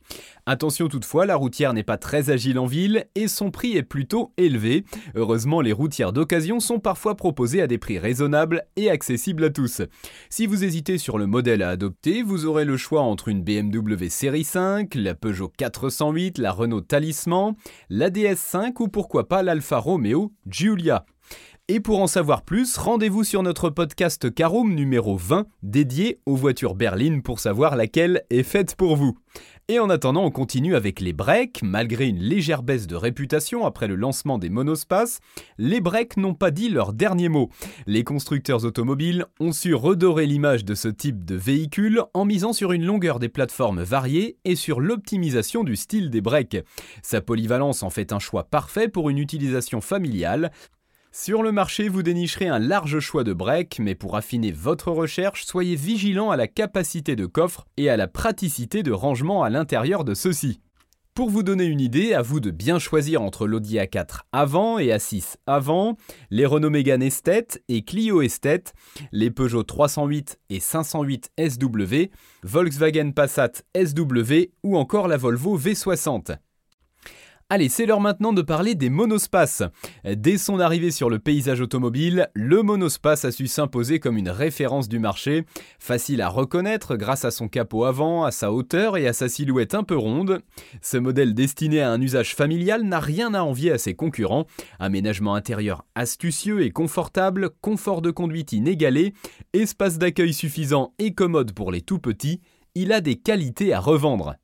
Attention 0.46 0.86
toutefois, 0.88 1.26
la 1.26 1.36
routière 1.36 1.74
n'est 1.74 1.82
pas 1.82 1.98
très 1.98 2.30
agile 2.30 2.60
en 2.60 2.66
ville 2.66 3.06
et 3.16 3.26
son 3.26 3.50
prix 3.50 3.76
est 3.76 3.82
plutôt 3.82 4.32
élevé. 4.36 4.84
Heureusement, 5.16 5.60
les 5.60 5.72
routières 5.72 6.12
d'occasion 6.12 6.60
sont 6.60 6.78
parfois 6.78 7.16
proposées 7.16 7.60
à 7.60 7.66
des 7.66 7.76
prix 7.76 7.98
raisonnables 7.98 8.64
et 8.76 8.88
accessibles 8.88 9.44
à 9.44 9.50
tous. 9.50 9.82
Si 10.30 10.46
vous 10.46 10.62
hésitez 10.62 10.96
sur 10.96 11.18
le 11.18 11.26
modèle 11.26 11.60
à 11.60 11.70
adopter, 11.70 12.22
vous 12.22 12.46
aurez 12.46 12.64
le 12.64 12.76
choix 12.76 13.02
entre 13.02 13.28
une 13.28 13.42
BMW 13.42 14.08
Série 14.08 14.27
5, 14.42 14.94
la 14.94 15.14
Peugeot 15.14 15.48
408, 15.56 16.38
la 16.38 16.52
Renault 16.52 16.82
Talisman, 16.82 17.54
la 17.88 18.10
DS5 18.10 18.72
ou 18.80 18.88
pourquoi 18.88 19.28
pas 19.28 19.42
l'Alfa 19.42 19.78
Romeo 19.78 20.32
Giulia. 20.46 21.04
Et 21.68 21.80
pour 21.80 22.00
en 22.00 22.06
savoir 22.06 22.42
plus, 22.42 22.78
rendez-vous 22.78 23.24
sur 23.24 23.42
notre 23.42 23.70
podcast 23.70 24.32
Caroom 24.32 24.74
numéro 24.74 25.16
20 25.16 25.46
dédié 25.62 26.20
aux 26.24 26.36
voitures 26.36 26.74
berlines 26.74 27.22
pour 27.22 27.40
savoir 27.40 27.76
laquelle 27.76 28.22
est 28.30 28.42
faite 28.42 28.74
pour 28.74 28.96
vous. 28.96 29.18
Et 29.70 29.80
en 29.80 29.90
attendant, 29.90 30.24
on 30.24 30.30
continue 30.30 30.76
avec 30.76 30.98
les 30.98 31.12
breaks. 31.12 31.60
Malgré 31.62 32.06
une 32.06 32.20
légère 32.20 32.62
baisse 32.62 32.86
de 32.86 32.96
réputation 32.96 33.66
après 33.66 33.86
le 33.86 33.96
lancement 33.96 34.38
des 34.38 34.48
monospaces, 34.48 35.20
les 35.58 35.82
breaks 35.82 36.16
n'ont 36.16 36.32
pas 36.32 36.50
dit 36.50 36.70
leur 36.70 36.94
dernier 36.94 37.28
mot. 37.28 37.50
Les 37.86 38.02
constructeurs 38.02 38.64
automobiles 38.64 39.26
ont 39.40 39.52
su 39.52 39.74
redorer 39.74 40.24
l'image 40.24 40.64
de 40.64 40.74
ce 40.74 40.88
type 40.88 41.26
de 41.26 41.34
véhicule 41.34 42.02
en 42.14 42.24
misant 42.24 42.54
sur 42.54 42.72
une 42.72 42.86
longueur 42.86 43.18
des 43.18 43.28
plateformes 43.28 43.82
variées 43.82 44.38
et 44.46 44.56
sur 44.56 44.80
l'optimisation 44.80 45.64
du 45.64 45.76
style 45.76 46.08
des 46.08 46.22
breaks. 46.22 46.64
Sa 47.02 47.20
polyvalence 47.20 47.82
en 47.82 47.90
fait 47.90 48.14
un 48.14 48.18
choix 48.18 48.44
parfait 48.44 48.88
pour 48.88 49.10
une 49.10 49.18
utilisation 49.18 49.82
familiale, 49.82 50.50
sur 51.20 51.42
le 51.42 51.50
marché, 51.50 51.88
vous 51.88 52.04
dénicherez 52.04 52.46
un 52.46 52.60
large 52.60 53.00
choix 53.00 53.24
de 53.24 53.32
breaks, 53.32 53.80
mais 53.80 53.96
pour 53.96 54.16
affiner 54.16 54.52
votre 54.52 54.92
recherche, 54.92 55.44
soyez 55.44 55.74
vigilant 55.74 56.30
à 56.30 56.36
la 56.36 56.46
capacité 56.46 57.16
de 57.16 57.26
coffre 57.26 57.66
et 57.76 57.90
à 57.90 57.96
la 57.96 58.06
praticité 58.06 58.84
de 58.84 58.92
rangement 58.92 59.42
à 59.42 59.50
l'intérieur 59.50 60.04
de 60.04 60.14
ceux-ci. 60.14 60.60
Pour 61.14 61.28
vous 61.28 61.42
donner 61.42 61.64
une 61.64 61.80
idée, 61.80 62.14
à 62.14 62.22
vous 62.22 62.38
de 62.38 62.52
bien 62.52 62.78
choisir 62.78 63.20
entre 63.20 63.48
l'Audi 63.48 63.78
A4 63.78 64.20
avant 64.30 64.78
et 64.78 64.90
A6 64.90 65.34
avant, 65.48 65.96
les 66.30 66.46
Renault 66.46 66.70
Mégane 66.70 67.02
Esthète 67.02 67.64
et 67.68 67.82
Clio 67.82 68.22
Esthète, 68.22 68.72
les 69.10 69.32
Peugeot 69.32 69.64
308 69.64 70.38
et 70.50 70.60
508 70.60 71.32
SW, 71.36 72.12
Volkswagen 72.44 73.10
Passat 73.10 73.64
SW 73.76 74.52
ou 74.62 74.76
encore 74.78 75.08
la 75.08 75.16
Volvo 75.16 75.58
V60. 75.58 76.36
Allez, 77.50 77.70
c'est 77.70 77.86
l'heure 77.86 78.02
maintenant 78.02 78.34
de 78.34 78.42
parler 78.42 78.74
des 78.74 78.90
monospaces. 78.90 79.62
Dès 80.04 80.36
son 80.36 80.60
arrivée 80.60 80.90
sur 80.90 81.08
le 81.08 81.18
paysage 81.18 81.62
automobile, 81.62 82.28
le 82.34 82.62
monospace 82.62 83.24
a 83.24 83.32
su 83.32 83.46
s'imposer 83.46 84.00
comme 84.00 84.18
une 84.18 84.28
référence 84.28 84.86
du 84.86 84.98
marché, 84.98 85.46
facile 85.78 86.20
à 86.20 86.28
reconnaître 86.28 86.96
grâce 86.96 87.24
à 87.24 87.30
son 87.30 87.48
capot 87.48 87.86
avant, 87.86 88.24
à 88.24 88.32
sa 88.32 88.52
hauteur 88.52 88.98
et 88.98 89.08
à 89.08 89.14
sa 89.14 89.30
silhouette 89.30 89.72
un 89.72 89.82
peu 89.82 89.96
ronde. 89.96 90.42
Ce 90.82 90.98
modèle 90.98 91.32
destiné 91.32 91.80
à 91.80 91.90
un 91.90 92.02
usage 92.02 92.34
familial 92.34 92.82
n'a 92.82 93.00
rien 93.00 93.32
à 93.32 93.40
envier 93.40 93.72
à 93.72 93.78
ses 93.78 93.94
concurrents. 93.94 94.44
Aménagement 94.78 95.34
intérieur 95.34 95.86
astucieux 95.94 96.60
et 96.60 96.70
confortable, 96.70 97.48
confort 97.62 98.02
de 98.02 98.10
conduite 98.10 98.52
inégalé, 98.52 99.14
espace 99.54 99.96
d'accueil 99.96 100.34
suffisant 100.34 100.92
et 100.98 101.14
commode 101.14 101.52
pour 101.52 101.72
les 101.72 101.80
tout 101.80 101.98
petits, 101.98 102.42
il 102.74 102.92
a 102.92 103.00
des 103.00 103.16
qualités 103.16 103.72
à 103.72 103.80
revendre. 103.80 104.36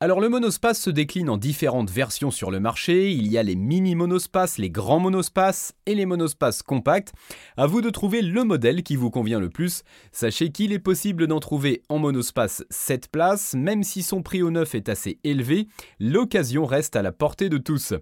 Alors 0.00 0.20
le 0.20 0.28
monospace 0.28 0.80
se 0.80 0.90
décline 0.90 1.28
en 1.28 1.36
différentes 1.36 1.90
versions 1.90 2.30
sur 2.30 2.52
le 2.52 2.60
marché. 2.60 3.10
Il 3.10 3.26
y 3.26 3.36
a 3.36 3.42
les 3.42 3.56
mini 3.56 3.96
monospaces, 3.96 4.56
les 4.56 4.70
grands 4.70 5.00
monospaces 5.00 5.74
et 5.86 5.96
les 5.96 6.06
monospaces 6.06 6.62
compacts. 6.62 7.12
À 7.56 7.66
vous 7.66 7.80
de 7.80 7.90
trouver 7.90 8.22
le 8.22 8.44
modèle 8.44 8.84
qui 8.84 8.94
vous 8.94 9.10
convient 9.10 9.40
le 9.40 9.50
plus. 9.50 9.82
Sachez 10.12 10.52
qu'il 10.52 10.72
est 10.72 10.78
possible 10.78 11.26
d'en 11.26 11.40
trouver 11.40 11.82
en 11.88 11.98
monospace 11.98 12.64
7 12.70 13.08
places, 13.10 13.54
même 13.54 13.82
si 13.82 14.04
son 14.04 14.22
prix 14.22 14.40
au 14.40 14.52
neuf 14.52 14.76
est 14.76 14.88
assez 14.88 15.18
élevé, 15.24 15.66
l'occasion 15.98 16.64
reste 16.64 16.94
à 16.94 17.02
la 17.02 17.10
portée 17.10 17.48
de 17.48 17.58
tous. 17.58 17.92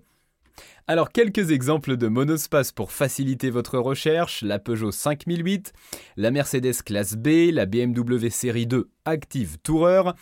Alors 0.86 1.10
quelques 1.10 1.50
exemples 1.50 1.96
de 1.96 2.08
monospace 2.08 2.72
pour 2.72 2.92
faciliter 2.92 3.50
votre 3.50 3.78
recherche, 3.78 4.42
la 4.42 4.58
Peugeot 4.58 4.92
5008, 4.92 5.72
la 6.16 6.30
Mercedes 6.30 6.82
classe 6.84 7.16
B, 7.16 7.50
la 7.52 7.66
BMW 7.66 8.28
série 8.28 8.66
2 8.66 8.88
Active 9.04 9.58
Tourer, 9.62 10.12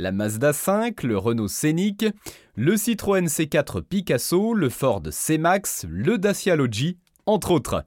la 0.00 0.12
Mazda 0.12 0.52
5, 0.52 1.02
le 1.02 1.18
Renault 1.18 1.48
Scénic, 1.48 2.06
le 2.56 2.76
Citroën 2.76 3.26
C4 3.26 3.82
Picasso, 3.82 4.54
le 4.54 4.70
Ford 4.70 5.02
C-Max, 5.10 5.84
le 5.88 6.16
Dacia 6.16 6.56
Logi, 6.56 6.98
entre 7.26 7.50
autres. 7.50 7.84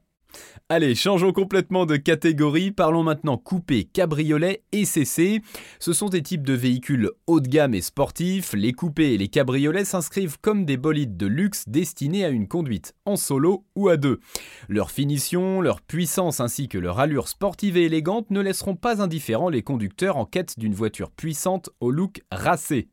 Allez, 0.75 0.95
changeons 0.95 1.33
complètement 1.33 1.85
de 1.85 1.97
catégorie, 1.97 2.71
parlons 2.71 3.03
maintenant 3.03 3.37
coupé, 3.37 3.83
cabriolet 3.83 4.63
et 4.71 4.85
CC. 4.85 5.43
Ce 5.77 5.93
sont 5.93 6.09
des 6.09 6.23
types 6.23 6.47
de 6.47 6.53
véhicules 6.53 7.11
haut 7.27 7.41
de 7.41 7.47
gamme 7.47 7.75
et 7.75 7.81
sportifs. 7.81 8.53
Les 8.53 8.73
coupés 8.73 9.13
et 9.13 9.19
les 9.19 9.27
cabriolets 9.27 9.85
s'inscrivent 9.85 10.39
comme 10.41 10.65
des 10.65 10.77
bolides 10.77 11.15
de 11.15 11.27
luxe 11.27 11.65
destinés 11.67 12.25
à 12.25 12.29
une 12.29 12.47
conduite 12.47 12.95
en 13.05 13.17
solo 13.17 13.67
ou 13.75 13.87
à 13.89 13.97
deux. 13.97 14.19
Leur 14.67 14.89
finition, 14.89 15.61
leur 15.61 15.79
puissance 15.79 16.39
ainsi 16.39 16.67
que 16.67 16.79
leur 16.79 16.99
allure 16.99 17.27
sportive 17.27 17.77
et 17.77 17.83
élégante 17.83 18.31
ne 18.31 18.41
laisseront 18.41 18.75
pas 18.75 18.99
indifférents 18.99 19.49
les 19.49 19.61
conducteurs 19.61 20.17
en 20.17 20.25
quête 20.25 20.57
d'une 20.57 20.73
voiture 20.73 21.11
puissante 21.11 21.69
au 21.81 21.91
look 21.91 22.23
racé. 22.31 22.87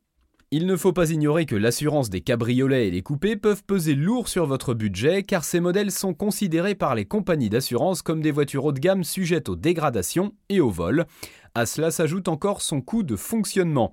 Il 0.53 0.67
ne 0.67 0.75
faut 0.75 0.93
pas 0.93 1.13
ignorer 1.13 1.47
que 1.47 1.55
l'assurance 1.55 2.11
des 2.11 2.23
cabriolets 2.23 2.89
et 2.89 2.91
les 2.91 3.03
coupés 3.03 3.37
peuvent 3.37 3.63
peser 3.63 3.95
lourd 3.95 4.29
sur 4.29 4.47
votre 4.47 4.75
budget 4.75 5.23
car 5.23 5.45
ces 5.45 5.61
modèles 5.61 5.93
sont 5.93 6.13
considérés 6.13 6.75
par 6.75 6.97
les 6.97 7.05
compagnies 7.05 7.49
d'assurance 7.49 8.03
comme 8.03 8.21
des 8.21 8.33
voitures 8.33 8.65
haut 8.65 8.73
de 8.73 8.81
gamme 8.81 9.05
sujettes 9.05 9.49
aux 9.49 9.55
dégradations 9.55 10.35
et 10.49 10.61
au 10.61 10.69
vol. 10.69 11.07
À 11.55 11.67
cela 11.67 11.93
s'ajoute 11.93 12.27
encore 12.27 12.63
son 12.63 12.81
coût 12.81 13.05
de 13.05 13.15
fonctionnement. 13.15 13.93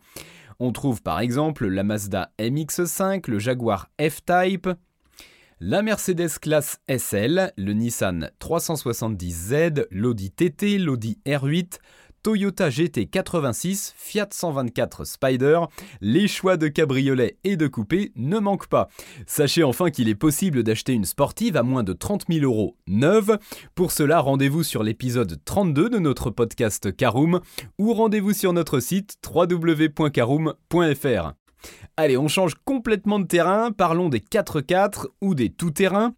On 0.59 0.71
trouve 0.71 1.03
par 1.03 1.19
exemple 1.19 1.67
la 1.67 1.83
Mazda 1.83 2.31
MX5, 2.39 3.29
le 3.29 3.37
Jaguar 3.37 3.91
F-Type, 4.01 4.67
la 5.59 5.83
Mercedes 5.83 6.39
classe 6.41 6.79
SL, 6.87 7.51
le 7.55 7.73
Nissan 7.73 8.31
370Z, 8.39 9.85
l'Audi 9.91 10.31
TT, 10.31 10.79
l'Audi 10.79 11.19
R8, 11.27 11.77
Toyota 12.27 12.67
GT86, 12.67 13.93
Fiat 13.95 14.27
124 14.31 15.05
Spider, 15.05 15.61
les 16.01 16.27
choix 16.27 16.57
de 16.57 16.67
cabriolet 16.67 17.37
et 17.45 17.55
de 17.55 17.67
coupé 17.67 18.11
ne 18.17 18.37
manquent 18.37 18.67
pas. 18.67 18.89
Sachez 19.25 19.63
enfin 19.63 19.91
qu'il 19.91 20.09
est 20.09 20.15
possible 20.15 20.61
d'acheter 20.63 20.91
une 20.91 21.05
sportive 21.05 21.55
à 21.55 21.63
moins 21.63 21.83
de 21.83 21.93
30 21.93 22.25
000 22.29 22.43
euros 22.43 22.75
neuve. 22.85 23.39
Pour 23.75 23.93
cela, 23.93 24.19
rendez-vous 24.19 24.63
sur 24.63 24.83
l'épisode 24.83 25.39
32 25.45 25.89
de 25.89 25.99
notre 25.99 26.29
podcast 26.29 26.93
Caroom 26.93 27.39
ou 27.79 27.93
rendez-vous 27.93 28.33
sur 28.33 28.51
notre 28.51 28.81
site 28.81 29.15
www.caroom.fr. 29.33 31.31
Allez, 31.95 32.17
on 32.17 32.27
change 32.27 32.55
complètement 32.65 33.19
de 33.19 33.27
terrain, 33.27 33.71
parlons 33.71 34.09
des 34.09 34.19
4x4 34.19 35.05
ou 35.21 35.33
des 35.33 35.49
tout-terrains. 35.49 36.13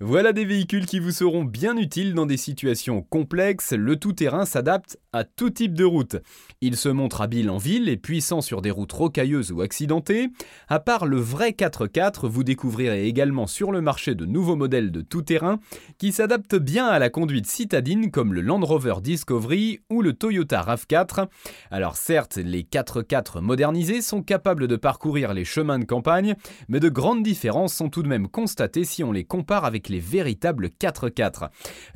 Voilà 0.00 0.32
des 0.32 0.44
véhicules 0.44 0.86
qui 0.86 0.98
vous 0.98 1.12
seront 1.12 1.44
bien 1.44 1.76
utiles 1.76 2.14
dans 2.14 2.26
des 2.26 2.36
situations 2.36 3.00
complexes. 3.00 3.72
Le 3.72 3.94
tout-terrain 3.94 4.44
s'adapte 4.44 4.98
à 5.12 5.22
tout 5.22 5.50
type 5.50 5.74
de 5.74 5.84
route. 5.84 6.16
Il 6.60 6.76
se 6.76 6.88
montre 6.88 7.20
habile 7.20 7.48
en 7.48 7.58
ville 7.58 7.88
et 7.88 7.96
puissant 7.96 8.40
sur 8.40 8.60
des 8.60 8.72
routes 8.72 8.90
rocailleuses 8.90 9.52
ou 9.52 9.60
accidentées. 9.60 10.30
À 10.66 10.80
part 10.80 11.06
le 11.06 11.18
vrai 11.18 11.50
4x4, 11.50 12.26
vous 12.26 12.42
découvrirez 12.42 13.06
également 13.06 13.46
sur 13.46 13.70
le 13.70 13.80
marché 13.80 14.16
de 14.16 14.26
nouveaux 14.26 14.56
modèles 14.56 14.90
de 14.90 15.00
tout-terrain 15.00 15.60
qui 15.96 16.10
s'adaptent 16.10 16.56
bien 16.56 16.86
à 16.86 16.98
la 16.98 17.08
conduite 17.08 17.46
citadine 17.46 18.10
comme 18.10 18.34
le 18.34 18.40
Land 18.40 18.64
Rover 18.64 18.96
Discovery 19.00 19.78
ou 19.90 20.02
le 20.02 20.12
Toyota 20.12 20.60
RAV4. 20.60 21.28
Alors 21.70 21.96
certes, 21.96 22.36
les 22.36 22.64
4x4 22.64 23.40
modernisés 23.40 24.02
sont 24.02 24.22
capables 24.22 24.66
de 24.66 24.74
parcourir 24.74 25.34
les 25.34 25.44
chemins 25.44 25.78
de 25.78 25.84
campagne, 25.84 26.34
mais 26.66 26.80
de 26.80 26.88
grandes 26.88 27.22
différences 27.22 27.74
sont 27.74 27.90
tout 27.90 28.02
de 28.02 28.08
même 28.08 28.26
constatées 28.26 28.82
si 28.82 29.04
on 29.04 29.12
les 29.12 29.24
compare 29.24 29.64
les 29.88 30.00
véritables 30.00 30.68
4x4. 30.68 31.50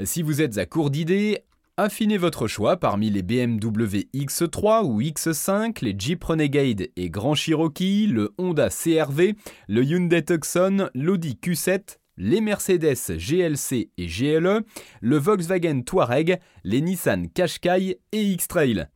Si 0.04 0.22
vous 0.22 0.40
êtes 0.40 0.58
à 0.58 0.66
court 0.66 0.90
d'idées, 0.90 1.44
Affinez 1.80 2.16
votre 2.16 2.48
choix 2.48 2.76
parmi 2.76 3.08
les 3.08 3.22
BMW 3.22 4.08
X3 4.12 4.82
ou 4.84 5.00
X5, 5.00 5.84
les 5.84 5.94
Jeep 5.96 6.24
Renegade 6.24 6.88
et 6.96 7.08
Grand 7.08 7.36
Cherokee, 7.36 8.08
le 8.08 8.34
Honda 8.36 8.68
CRV, 8.68 9.36
le 9.68 9.84
Hyundai 9.84 10.24
Tucson, 10.24 10.90
l'Audi 10.92 11.38
Q7, 11.40 11.98
les 12.16 12.40
Mercedes 12.40 13.16
GLC 13.16 13.90
et 13.96 14.06
GLE, 14.06 14.64
le 15.00 15.16
Volkswagen 15.18 15.82
Touareg, 15.82 16.40
les 16.64 16.80
Nissan 16.80 17.28
Qashqai 17.28 18.00
et 18.10 18.22
X-Trail. 18.22 18.88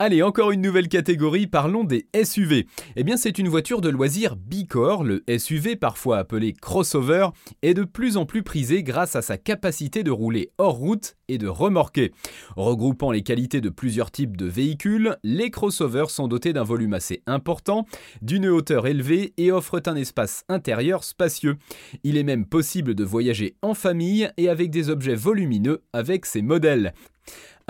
Allez, 0.00 0.22
encore 0.22 0.52
une 0.52 0.60
nouvelle 0.60 0.86
catégorie, 0.86 1.48
parlons 1.48 1.82
des 1.82 2.06
SUV. 2.22 2.68
Eh 2.94 3.02
bien, 3.02 3.16
c'est 3.16 3.36
une 3.36 3.48
voiture 3.48 3.80
de 3.80 3.88
loisir 3.88 4.36
bicorps, 4.36 5.02
le 5.02 5.24
SUV, 5.28 5.74
parfois 5.74 6.18
appelé 6.18 6.52
crossover, 6.52 7.30
est 7.62 7.74
de 7.74 7.82
plus 7.82 8.16
en 8.16 8.24
plus 8.24 8.44
prisé 8.44 8.84
grâce 8.84 9.16
à 9.16 9.22
sa 9.22 9.38
capacité 9.38 10.04
de 10.04 10.12
rouler 10.12 10.52
hors 10.56 10.76
route 10.76 11.16
et 11.26 11.36
de 11.36 11.48
remorquer. 11.48 12.12
Regroupant 12.54 13.10
les 13.10 13.24
qualités 13.24 13.60
de 13.60 13.70
plusieurs 13.70 14.12
types 14.12 14.36
de 14.36 14.46
véhicules, 14.46 15.16
les 15.24 15.50
crossovers 15.50 16.10
sont 16.10 16.28
dotés 16.28 16.52
d'un 16.52 16.62
volume 16.62 16.94
assez 16.94 17.24
important, 17.26 17.84
d'une 18.22 18.46
hauteur 18.46 18.86
élevée 18.86 19.32
et 19.36 19.50
offrent 19.50 19.82
un 19.86 19.96
espace 19.96 20.44
intérieur 20.48 21.02
spacieux. 21.02 21.56
Il 22.04 22.16
est 22.16 22.22
même 22.22 22.46
possible 22.46 22.94
de 22.94 23.02
voyager 23.02 23.56
en 23.62 23.74
famille 23.74 24.30
et 24.36 24.48
avec 24.48 24.70
des 24.70 24.90
objets 24.90 25.16
volumineux 25.16 25.82
avec 25.92 26.24
ces 26.24 26.40
modèles. 26.40 26.94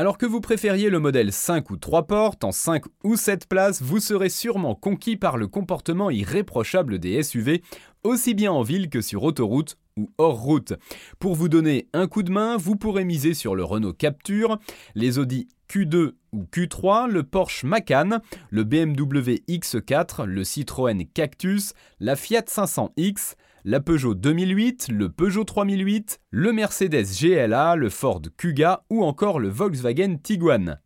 Alors 0.00 0.16
que 0.16 0.26
vous 0.26 0.40
préfériez 0.40 0.90
le 0.90 1.00
modèle 1.00 1.32
5 1.32 1.70
ou 1.70 1.76
3 1.76 2.06
portes, 2.06 2.44
en 2.44 2.52
5 2.52 2.84
ou 3.02 3.16
7 3.16 3.48
places, 3.48 3.82
vous 3.82 3.98
serez 3.98 4.28
sûrement 4.28 4.76
conquis 4.76 5.16
par 5.16 5.36
le 5.36 5.48
comportement 5.48 6.08
irréprochable 6.08 7.00
des 7.00 7.20
SUV, 7.20 7.64
aussi 8.04 8.34
bien 8.34 8.52
en 8.52 8.62
ville 8.62 8.90
que 8.90 9.00
sur 9.00 9.24
autoroute 9.24 9.76
ou 9.96 10.08
hors 10.16 10.40
route. 10.40 10.74
Pour 11.18 11.34
vous 11.34 11.48
donner 11.48 11.88
un 11.94 12.06
coup 12.06 12.22
de 12.22 12.30
main, 12.30 12.56
vous 12.56 12.76
pourrez 12.76 13.04
miser 13.04 13.34
sur 13.34 13.56
le 13.56 13.64
Renault 13.64 13.92
Capture, 13.92 14.60
les 14.94 15.18
Audi 15.18 15.48
Q2 15.68 16.12
ou 16.32 16.44
Q3, 16.44 17.10
le 17.10 17.24
Porsche 17.24 17.64
Macan, 17.64 18.20
le 18.50 18.62
BMW 18.62 19.42
X4, 19.48 20.26
le 20.26 20.44
Citroën 20.44 21.08
Cactus, 21.12 21.72
la 21.98 22.14
Fiat 22.14 22.44
500X, 22.46 23.34
la 23.64 23.80
Peugeot 23.80 24.14
2008, 24.14 24.88
le 24.90 25.08
Peugeot 25.08 25.44
3008, 25.44 26.20
le 26.30 26.52
Mercedes 26.52 27.06
GLA, 27.20 27.76
le 27.76 27.88
Ford 27.88 28.22
Kuga 28.36 28.84
ou 28.90 29.04
encore 29.04 29.40
le 29.40 29.48
Volkswagen 29.48 30.16
Tiguan. 30.22 30.78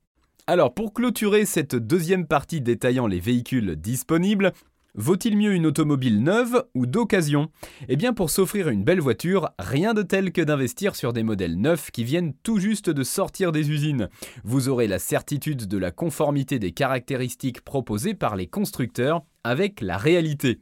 Alors 0.47 0.75
pour 0.75 0.93
clôturer 0.93 1.45
cette 1.47 1.77
deuxième 1.77 2.27
partie 2.27 2.61
détaillant 2.61 3.07
les 3.07 3.21
véhicules 3.21 3.77
disponibles, 3.77 4.53
Vaut-il 4.95 5.39
mieux 5.39 5.55
une 5.55 5.65
automobile 5.65 6.23
neuve 6.23 6.67
ou 6.75 6.85
d'occasion? 6.85 7.51
Eh 7.89 7.97
bien 7.97 8.13
pour 8.13 8.29
s'offrir 8.29 8.69
une 8.69 8.85
belle 8.85 9.01
voiture, 9.01 9.49
rien 9.59 9.95
de 9.95 10.03
tel 10.03 10.33
que 10.33 10.43
d'investir 10.43 10.97
sur 10.97 11.15
des 11.15 11.23
modèles 11.23 11.59
neufs 11.59 11.91
qui 11.91 12.05
viennent 12.05 12.35
tout 12.43 12.59
juste 12.59 12.91
de 12.91 13.03
sortir 13.03 13.53
des 13.53 13.71
usines. 13.71 14.11
Vous 14.45 14.69
aurez 14.69 14.89
la 14.89 14.99
certitude 14.99 15.67
de 15.67 15.79
la 15.79 15.93
conformité 15.93 16.59
des 16.59 16.73
caractéristiques 16.73 17.63
proposées 17.63 18.13
par 18.13 18.37
les 18.37 18.47
constructeurs 18.47 19.23
avec 19.45 19.81
la 19.81 19.97
réalité. 19.97 20.61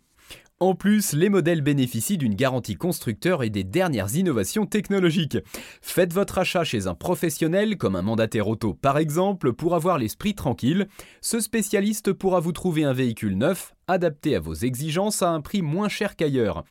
En 0.63 0.75
plus, 0.75 1.15
les 1.15 1.31
modèles 1.31 1.63
bénéficient 1.63 2.19
d'une 2.19 2.35
garantie 2.35 2.75
constructeur 2.75 3.43
et 3.43 3.49
des 3.49 3.65
dernières 3.65 4.15
innovations 4.15 4.67
technologiques. 4.67 5.39
Faites 5.81 6.13
votre 6.13 6.37
achat 6.37 6.65
chez 6.65 6.87
un 6.87 6.95
professionnel, 6.95 7.79
comme 7.79 7.97
un 7.97 8.03
mandataire 8.03 8.47
auto 8.47 8.75
par 8.75 8.99
exemple, 8.99 9.55
pour 9.55 9.75
avoir 9.75 9.97
l'esprit 9.97 10.35
tranquille. 10.35 10.87
Ce 11.23 11.41
spécialiste 11.41 12.13
pourra 12.13 12.41
vous 12.41 12.53
trouver 12.53 12.85
un 12.85 12.93
véhicule 12.93 13.39
neuf, 13.39 13.75
adapté 13.89 14.37
à 14.37 14.41
vos 14.41 14.53
exigences 14.53 15.23
à 15.23 15.31
un 15.31 15.41
prix 15.41 15.63
moins 15.63 15.89
cher 15.89 16.15
qu'ailleurs. 16.15 16.65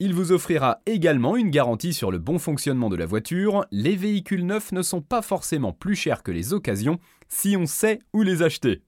Il 0.00 0.12
vous 0.12 0.32
offrira 0.32 0.82
également 0.84 1.34
une 1.34 1.48
garantie 1.48 1.94
sur 1.94 2.10
le 2.10 2.18
bon 2.18 2.38
fonctionnement 2.38 2.90
de 2.90 2.96
la 2.96 3.06
voiture. 3.06 3.64
Les 3.70 3.96
véhicules 3.96 4.44
neufs 4.44 4.72
ne 4.72 4.82
sont 4.82 5.00
pas 5.00 5.22
forcément 5.22 5.72
plus 5.72 5.96
chers 5.96 6.22
que 6.22 6.30
les 6.30 6.52
occasions 6.52 6.98
si 7.30 7.56
on 7.56 7.64
sait 7.64 8.00
où 8.12 8.20
les 8.20 8.42
acheter. 8.42 8.82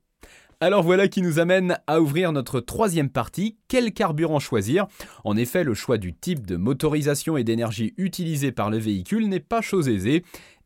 Alors 0.62 0.84
voilà 0.84 1.08
qui 1.08 1.22
nous 1.22 1.40
amène 1.40 1.76
à 1.88 2.00
ouvrir 2.00 2.30
notre 2.30 2.60
troisième 2.60 3.08
partie, 3.08 3.56
quel 3.66 3.92
carburant 3.92 4.38
choisir? 4.38 4.86
En 5.24 5.36
effet, 5.36 5.64
le 5.64 5.74
choix 5.74 5.98
du 5.98 6.14
type 6.14 6.46
de 6.46 6.54
motorisation 6.54 7.36
et 7.36 7.42
d'énergie 7.42 7.94
utilisé 7.96 8.52
par 8.52 8.70
le 8.70 8.78
véhicule 8.78 9.28
n'est 9.28 9.40
pas 9.40 9.60
chose 9.60 9.88
aisée 9.88 10.22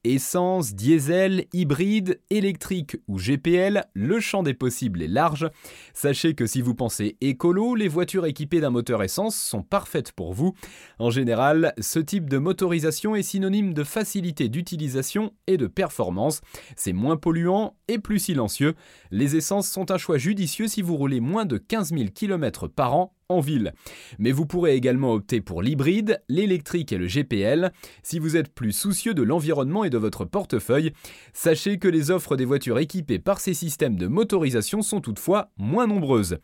Essence, 0.06 0.75
diesel, 0.76 1.46
hybride, 1.52 2.20
électrique 2.30 2.96
ou 3.08 3.18
GPL, 3.18 3.84
le 3.94 4.20
champ 4.20 4.44
des 4.44 4.54
possibles 4.54 5.02
est 5.02 5.08
large. 5.08 5.50
Sachez 5.94 6.34
que 6.34 6.46
si 6.46 6.62
vous 6.62 6.76
pensez 6.76 7.16
écolo, 7.20 7.75
les 7.75 7.88
voitures 7.88 8.25
équipées 8.25 8.60
d'un 8.60 8.70
moteur 8.70 9.02
essence 9.02 9.34
sont 9.34 9.62
parfaites 9.62 10.12
pour 10.12 10.32
vous. 10.32 10.54
En 11.00 11.10
général, 11.10 11.75
ce 11.80 11.98
type 11.98 12.30
de 12.30 12.38
motorisation 12.38 13.16
est 13.16 13.25
synonyme 13.25 13.75
de 13.75 13.82
facilité 13.82 14.48
d'utilisation 14.48 15.32
et 15.48 15.56
de 15.56 15.66
performance. 15.66 16.40
C'est 16.76 16.92
moins 16.92 17.16
polluant 17.16 17.75
et 17.88 17.98
plus 17.98 18.20
silencieux. 18.20 18.75
Les 19.10 19.34
essences 19.34 19.68
sont 19.68 19.90
un 19.90 19.98
choix 19.98 20.18
judicieux 20.18 20.68
si 20.68 20.82
vous 20.82 20.96
roulez 20.96 21.18
moins 21.18 21.46
de 21.46 21.58
15 21.58 21.90
000 21.90 22.04
km 22.14 22.68
par 22.68 22.94
an 22.94 23.15
ville. 23.35 23.73
Mais 24.18 24.33
vous 24.33 24.47
pourrez 24.47 24.75
également 24.75 25.12
opter 25.12 25.40
pour 25.40 25.62
l'hybride, 25.62 26.23
l'électrique 26.28 26.92
et 26.92 26.99
le 26.99 27.06
GPL 27.06 27.73
si 28.02 28.18
vous 28.18 28.37
êtes 28.37 28.54
plus 28.54 28.73
soucieux 28.73 29.14
de 29.14 29.23
l'environnement 29.23 29.85
et 29.85 29.90
de 29.90 29.99
votre 29.99 30.25
portefeuille. 30.25 30.92
Sachez 31.33 31.78
que 31.78 31.88
les 31.88 32.11
offres 32.11 32.37
des 32.37 32.45
voitures 32.45 32.78
équipées 32.78 33.18
par 33.18 33.40
ces 33.40 33.54
systèmes 33.54 33.97
de 33.97 34.06
motorisation 34.06 34.80
sont 34.80 35.00
toutefois 35.00 35.50
moins 35.59 35.87
nombreuses. 35.87 36.38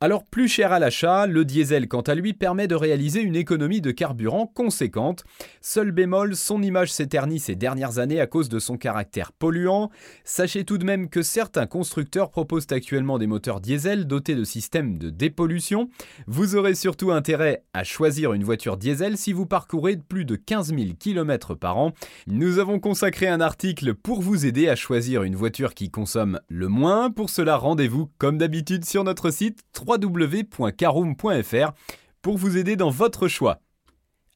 Alors 0.00 0.24
plus 0.24 0.46
cher 0.46 0.72
à 0.72 0.78
l'achat, 0.78 1.26
le 1.26 1.44
diesel 1.44 1.88
quant 1.88 2.02
à 2.02 2.14
lui 2.14 2.32
permet 2.32 2.68
de 2.68 2.76
réaliser 2.76 3.20
une 3.20 3.34
économie 3.34 3.80
de 3.80 3.90
carburant 3.90 4.46
conséquente. 4.46 5.24
Seul 5.60 5.90
bémol, 5.90 6.36
son 6.36 6.62
image 6.62 6.92
s'éternit 6.92 7.40
ces 7.40 7.56
dernières 7.56 7.98
années 7.98 8.20
à 8.20 8.28
cause 8.28 8.48
de 8.48 8.60
son 8.60 8.76
caractère 8.76 9.32
polluant. 9.32 9.90
Sachez 10.22 10.64
tout 10.64 10.78
de 10.78 10.84
même 10.84 11.08
que 11.08 11.22
certains 11.22 11.66
constructeurs 11.66 12.30
proposent 12.30 12.68
actuellement 12.70 13.18
des 13.18 13.26
moteurs 13.26 13.60
diesel 13.60 14.06
dotés 14.06 14.36
de 14.36 14.44
systèmes 14.44 14.98
de 14.98 15.10
dépollution. 15.10 15.88
Vous 16.30 16.56
aurez 16.56 16.74
surtout 16.74 17.10
intérêt 17.10 17.64
à 17.72 17.84
choisir 17.84 18.34
une 18.34 18.44
voiture 18.44 18.76
diesel 18.76 19.16
si 19.16 19.32
vous 19.32 19.46
parcourez 19.46 19.96
plus 19.96 20.26
de 20.26 20.36
15 20.36 20.74
000 20.76 20.90
km 21.00 21.54
par 21.54 21.78
an. 21.78 21.92
Nous 22.26 22.58
avons 22.58 22.80
consacré 22.80 23.28
un 23.28 23.40
article 23.40 23.94
pour 23.94 24.20
vous 24.20 24.44
aider 24.44 24.68
à 24.68 24.76
choisir 24.76 25.22
une 25.22 25.36
voiture 25.36 25.72
qui 25.72 25.90
consomme 25.90 26.38
le 26.48 26.68
moins. 26.68 27.10
Pour 27.10 27.30
cela, 27.30 27.56
rendez-vous 27.56 28.10
comme 28.18 28.36
d'habitude 28.36 28.84
sur 28.84 29.04
notre 29.04 29.30
site 29.30 29.60
www.caroom.fr 29.74 31.72
pour 32.20 32.36
vous 32.36 32.58
aider 32.58 32.76
dans 32.76 32.90
votre 32.90 33.26
choix. 33.26 33.60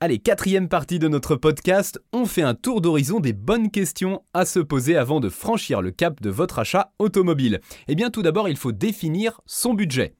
Allez, 0.00 0.18
quatrième 0.18 0.70
partie 0.70 0.98
de 0.98 1.08
notre 1.08 1.36
podcast, 1.36 2.00
on 2.14 2.24
fait 2.24 2.40
un 2.40 2.54
tour 2.54 2.80
d'horizon 2.80 3.20
des 3.20 3.34
bonnes 3.34 3.70
questions 3.70 4.24
à 4.32 4.46
se 4.46 4.60
poser 4.60 4.96
avant 4.96 5.20
de 5.20 5.28
franchir 5.28 5.82
le 5.82 5.90
cap 5.90 6.22
de 6.22 6.30
votre 6.30 6.58
achat 6.58 6.94
automobile. 6.98 7.60
Eh 7.86 7.94
bien 7.94 8.08
tout 8.08 8.22
d'abord, 8.22 8.48
il 8.48 8.56
faut 8.56 8.72
définir 8.72 9.42
son 9.44 9.74
budget. 9.74 10.14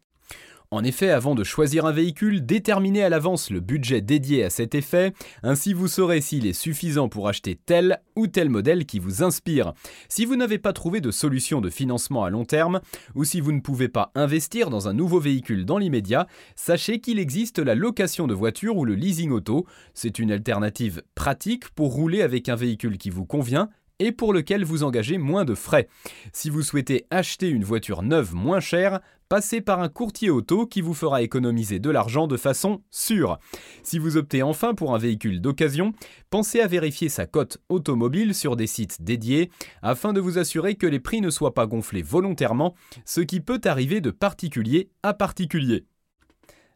En 0.73 0.85
effet, 0.85 1.11
avant 1.11 1.35
de 1.35 1.45
choisir 1.45 1.85
un 1.85 1.93
véhicule, 1.93 2.47
déterminez 2.47 3.03
à 3.03 3.11
l'avance 3.11 3.51
le 3.51 3.61
budget 3.61 4.01
dédié 4.01 4.43
à 4.43 4.49
cet 4.49 4.75
effet, 4.75 5.13
ainsi 5.43 5.75
vous 5.75 5.87
saurez 5.87 6.23
s'il 6.23 6.47
est 6.47 6.55
suffisant 6.55 7.11
pour 7.11 7.29
acheter 7.29 7.61
tel 7.67 8.01
ou 8.17 8.27
tel 8.27 8.49
modèle 8.49 8.87
qui 8.87 8.99
vous 8.99 9.23
inspire. 9.23 9.75
Si 10.09 10.25
vous 10.25 10.35
n'avez 10.35 10.57
pas 10.57 10.73
trouvé 10.73 11.03
de 11.03 11.11
solution 11.11 11.61
de 11.61 11.69
financement 11.69 12.25
à 12.25 12.31
long 12.31 12.47
terme, 12.47 12.81
ou 13.15 13.25
si 13.25 13.43
vous 13.43 13.53
ne 13.53 13.61
pouvez 13.61 13.91
pas 13.91 14.13
investir 14.15 14.71
dans 14.71 14.89
un 14.89 14.95
nouveau 14.95 15.21
véhicule 15.21 15.67
dans 15.67 15.77
l'immédiat, 15.77 16.27
sachez 16.57 17.01
qu'il 17.01 17.19
existe 17.19 17.59
la 17.59 17.75
location 17.75 18.27
de 18.27 18.33
voiture 18.33 18.79
ou 18.79 18.87
le 18.87 18.95
leasing 18.95 19.31
auto. 19.31 19.67
C'est 19.93 20.19
une 20.19 20.33
alternative 20.33 21.03
pratique 21.15 21.69
pour 21.75 21.93
rouler 21.93 22.23
avec 22.23 22.49
un 22.49 22.57
véhicule 22.57 22.97
qui 22.97 23.11
vous 23.11 23.27
convient 23.27 23.69
et 23.99 24.11
pour 24.11 24.33
lequel 24.33 24.65
vous 24.65 24.83
engagez 24.83 25.17
moins 25.17 25.45
de 25.45 25.55
frais. 25.55 25.87
Si 26.33 26.51
vous 26.51 26.63
souhaitez 26.63 27.07
acheter 27.11 27.49
une 27.49 27.63
voiture 27.63 28.03
neuve 28.03 28.35
moins 28.35 28.61
chère, 28.61 29.01
passez 29.33 29.63
par 29.63 29.81
un 29.81 29.89
courtier 29.89 30.29
auto 30.29 30.67
qui 30.67 30.83
vous 30.83 30.93
fera 30.93 31.23
économiser 31.23 31.79
de 31.79 31.89
l'argent 31.89 32.27
de 32.27 32.37
façon 32.37 32.83
sûre. 32.91 33.39
Si 33.83 33.99
vous 33.99 34.19
optez 34.19 34.43
enfin 34.43 34.75
pour 34.75 34.95
un 34.95 34.99
véhicule 34.99 35.41
d'occasion, 35.41 35.95
pensez 36.29 36.61
à 36.61 36.67
vérifier 36.67 37.09
sa 37.09 37.25
cote 37.25 37.57
automobile 37.71 38.35
sur 38.35 38.57
des 38.57 38.67
sites 38.67 39.01
dédiés 39.01 39.51
afin 39.81 40.13
de 40.13 40.21
vous 40.21 40.37
assurer 40.37 40.75
que 40.75 40.87
les 40.87 41.01
prix 41.01 41.23
ne 41.23 41.31
soient 41.31 41.55
pas 41.55 41.67
gonflés 41.67 42.03
volontairement, 42.03 42.75
ce 43.07 43.23
qui 43.23 43.41
peut 43.41 43.63
arriver 43.65 44.03
de 44.03 44.11
particulier 44.11 44.91
à 45.03 45.15
particulier. 45.15 45.87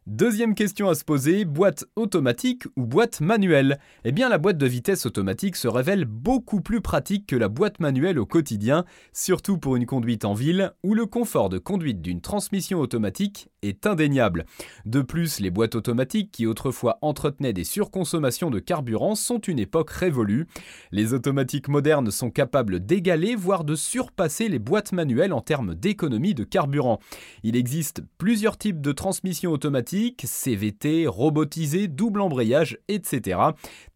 Deuxième 0.07 0.55
question 0.55 0.87
à 0.87 0.95
se 0.95 1.03
poser, 1.03 1.43
boîte 1.43 1.83
automatique 1.97 2.63
ou 2.77 2.85
boîte 2.85 3.19
manuelle? 3.19 3.77
Eh 4.05 4.13
bien 4.13 4.29
la 4.29 4.37
boîte 4.37 4.57
de 4.57 4.65
vitesse 4.65 5.05
automatique 5.05 5.57
se 5.57 5.67
révèle 5.67 6.05
beaucoup 6.05 6.61
plus 6.61 6.79
pratique 6.79 7.27
que 7.27 7.35
la 7.35 7.49
boîte 7.49 7.81
manuelle 7.81 8.17
au 8.17 8.25
quotidien, 8.25 8.85
surtout 9.11 9.57
pour 9.57 9.75
une 9.75 9.85
conduite 9.85 10.23
en 10.23 10.33
ville 10.33 10.71
où 10.81 10.93
le 10.93 11.07
confort 11.07 11.49
de 11.49 11.57
conduite 11.57 12.01
d'une 12.01 12.21
transmission 12.21 12.79
automatique 12.79 13.49
est 13.63 13.85
indéniable. 13.85 14.45
De 14.85 15.01
plus, 15.01 15.41
les 15.41 15.51
boîtes 15.51 15.75
automatiques 15.75 16.31
qui 16.31 16.45
autrefois 16.45 16.99
entretenaient 17.01 17.51
des 17.51 17.65
surconsommations 17.65 18.49
de 18.49 18.59
carburant 18.59 19.15
sont 19.15 19.39
une 19.39 19.59
époque 19.59 19.89
révolue. 19.89 20.47
Les 20.93 21.13
automatiques 21.13 21.67
modernes 21.67 22.11
sont 22.11 22.31
capables 22.31 22.79
d'égaler, 22.79 23.35
voire 23.35 23.65
de 23.65 23.75
surpasser 23.75 24.47
les 24.47 24.59
boîtes 24.59 24.93
manuelles 24.93 25.33
en 25.33 25.41
termes 25.41 25.75
d'économie 25.75 26.33
de 26.33 26.45
carburant. 26.45 26.99
Il 27.43 27.57
existe 27.57 28.03
plusieurs 28.17 28.57
types 28.57 28.79
de 28.79 28.93
transmissions 28.93 29.51
automatiques 29.51 29.96
CVT, 30.23 31.07
robotisé, 31.07 31.87
double 31.87 32.21
embrayage, 32.21 32.77
etc. 32.87 33.39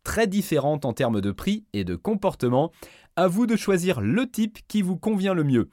Très 0.03 0.27
différentes 0.27 0.86
en 0.86 0.93
termes 0.93 1.22
de 1.22 1.31
prix 1.31 1.65
et 1.74 1.84
de 1.84 1.96
comportement. 1.96 2.72
À 3.17 3.27
vous 3.27 3.46
de 3.46 3.58
choisir 3.58 4.00
le 4.00 4.29
type 4.29 4.60
qui 4.67 4.81
vous 4.81 4.96
convient 4.96 5.34
le 5.34 5.43
mieux. 5.43 5.70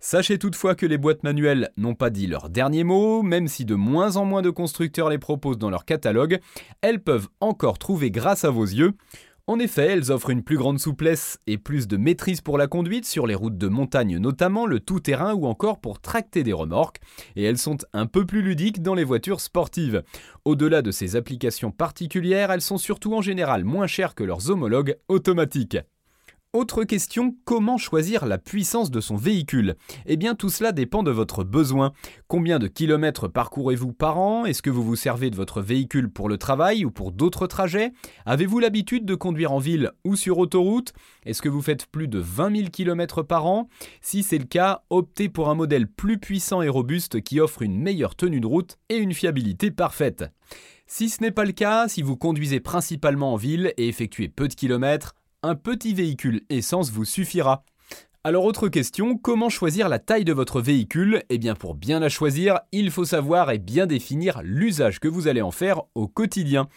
Sachez 0.00 0.38
toutefois 0.38 0.74
que 0.74 0.86
les 0.86 0.96
boîtes 0.96 1.22
manuelles 1.22 1.70
n'ont 1.76 1.94
pas 1.94 2.08
dit 2.08 2.26
leur 2.26 2.48
dernier 2.48 2.82
mot, 2.82 3.22
même 3.22 3.46
si 3.46 3.64
de 3.64 3.74
moins 3.74 4.16
en 4.16 4.24
moins 4.24 4.42
de 4.42 4.50
constructeurs 4.50 5.10
les 5.10 5.18
proposent 5.18 5.58
dans 5.58 5.70
leur 5.70 5.84
catalogue, 5.84 6.40
elles 6.80 7.02
peuvent 7.02 7.28
encore 7.40 7.78
trouver 7.78 8.10
grâce 8.10 8.44
à 8.44 8.50
vos 8.50 8.64
yeux 8.64 8.94
en 9.48 9.58
effet, 9.58 9.86
elles 9.86 10.12
offrent 10.12 10.28
une 10.28 10.42
plus 10.42 10.58
grande 10.58 10.78
souplesse 10.78 11.38
et 11.46 11.56
plus 11.56 11.88
de 11.88 11.96
maîtrise 11.96 12.42
pour 12.42 12.58
la 12.58 12.66
conduite 12.66 13.06
sur 13.06 13.26
les 13.26 13.34
routes 13.34 13.56
de 13.56 13.68
montagne 13.68 14.18
notamment, 14.18 14.66
le 14.66 14.78
tout-terrain 14.78 15.32
ou 15.32 15.46
encore 15.46 15.80
pour 15.80 16.00
tracter 16.00 16.42
des 16.42 16.52
remorques, 16.52 17.00
et 17.34 17.44
elles 17.44 17.56
sont 17.56 17.78
un 17.94 18.04
peu 18.04 18.26
plus 18.26 18.42
ludiques 18.42 18.82
dans 18.82 18.94
les 18.94 19.04
voitures 19.04 19.40
sportives. 19.40 20.02
Au-delà 20.44 20.82
de 20.82 20.90
ces 20.90 21.16
applications 21.16 21.70
particulières, 21.70 22.50
elles 22.50 22.60
sont 22.60 22.76
surtout 22.76 23.14
en 23.14 23.22
général 23.22 23.64
moins 23.64 23.86
chères 23.86 24.14
que 24.14 24.22
leurs 24.22 24.50
homologues 24.50 24.98
automatiques. 25.08 25.78
Autre 26.54 26.84
question, 26.84 27.36
comment 27.44 27.76
choisir 27.76 28.24
la 28.24 28.38
puissance 28.38 28.90
de 28.90 29.02
son 29.02 29.16
véhicule? 29.16 29.76
Eh 30.06 30.16
bien 30.16 30.34
tout 30.34 30.48
cela 30.48 30.72
dépend 30.72 31.02
de 31.02 31.10
votre 31.10 31.44
besoin. 31.44 31.92
Combien 32.26 32.58
de 32.58 32.68
kilomètres 32.68 33.28
parcourez-vous 33.28 33.92
par 33.92 34.16
an? 34.18 34.46
Est-ce 34.46 34.62
que 34.62 34.70
vous 34.70 34.82
vous 34.82 34.96
servez 34.96 35.28
de 35.28 35.36
votre 35.36 35.60
véhicule 35.60 36.10
pour 36.10 36.26
le 36.26 36.38
travail 36.38 36.86
ou 36.86 36.90
pour 36.90 37.12
d'autres 37.12 37.46
trajets? 37.46 37.92
Avez-vous 38.24 38.60
l'habitude 38.60 39.04
de 39.04 39.14
conduire 39.14 39.52
en 39.52 39.58
ville 39.58 39.92
ou 40.06 40.16
sur 40.16 40.38
autoroute? 40.38 40.94
Est-ce 41.26 41.42
que 41.42 41.50
vous 41.50 41.60
faites 41.60 41.84
plus 41.84 42.08
de 42.08 42.18
20 42.18 42.56
000 42.56 42.70
km 42.70 43.22
par 43.22 43.44
an? 43.44 43.68
Si 44.00 44.22
c'est 44.22 44.38
le 44.38 44.46
cas, 44.46 44.84
optez 44.88 45.28
pour 45.28 45.50
un 45.50 45.54
modèle 45.54 45.86
plus 45.86 46.16
puissant 46.16 46.62
et 46.62 46.70
robuste 46.70 47.20
qui 47.20 47.40
offre 47.40 47.60
une 47.60 47.78
meilleure 47.78 48.16
tenue 48.16 48.40
de 48.40 48.46
route 48.46 48.78
et 48.88 48.96
une 48.96 49.12
fiabilité 49.12 49.70
parfaite. 49.70 50.24
Si 50.86 51.10
ce 51.10 51.20
n'est 51.20 51.30
pas 51.30 51.44
le 51.44 51.52
cas, 51.52 51.88
si 51.88 52.00
vous 52.00 52.16
conduisez 52.16 52.60
principalement 52.60 53.34
en 53.34 53.36
ville 53.36 53.74
et 53.76 53.88
effectuez 53.88 54.28
peu 54.28 54.48
de 54.48 54.54
kilomètres, 54.54 55.14
un 55.42 55.54
petit 55.54 55.94
véhicule 55.94 56.42
essence 56.50 56.90
vous 56.90 57.04
suffira. 57.04 57.64
Alors 58.24 58.44
autre 58.44 58.68
question, 58.68 59.16
comment 59.16 59.48
choisir 59.48 59.88
la 59.88 59.98
taille 59.98 60.24
de 60.24 60.32
votre 60.32 60.60
véhicule? 60.60 61.22
Eh 61.28 61.38
bien 61.38 61.54
pour 61.54 61.74
bien 61.74 62.00
la 62.00 62.08
choisir, 62.08 62.60
il 62.72 62.90
faut 62.90 63.04
savoir 63.04 63.50
et 63.50 63.58
bien 63.58 63.86
définir 63.86 64.40
l'usage 64.42 64.98
que 64.98 65.08
vous 65.08 65.28
allez 65.28 65.42
en 65.42 65.52
faire 65.52 65.82
au 65.94 66.08
quotidien. 66.08 66.68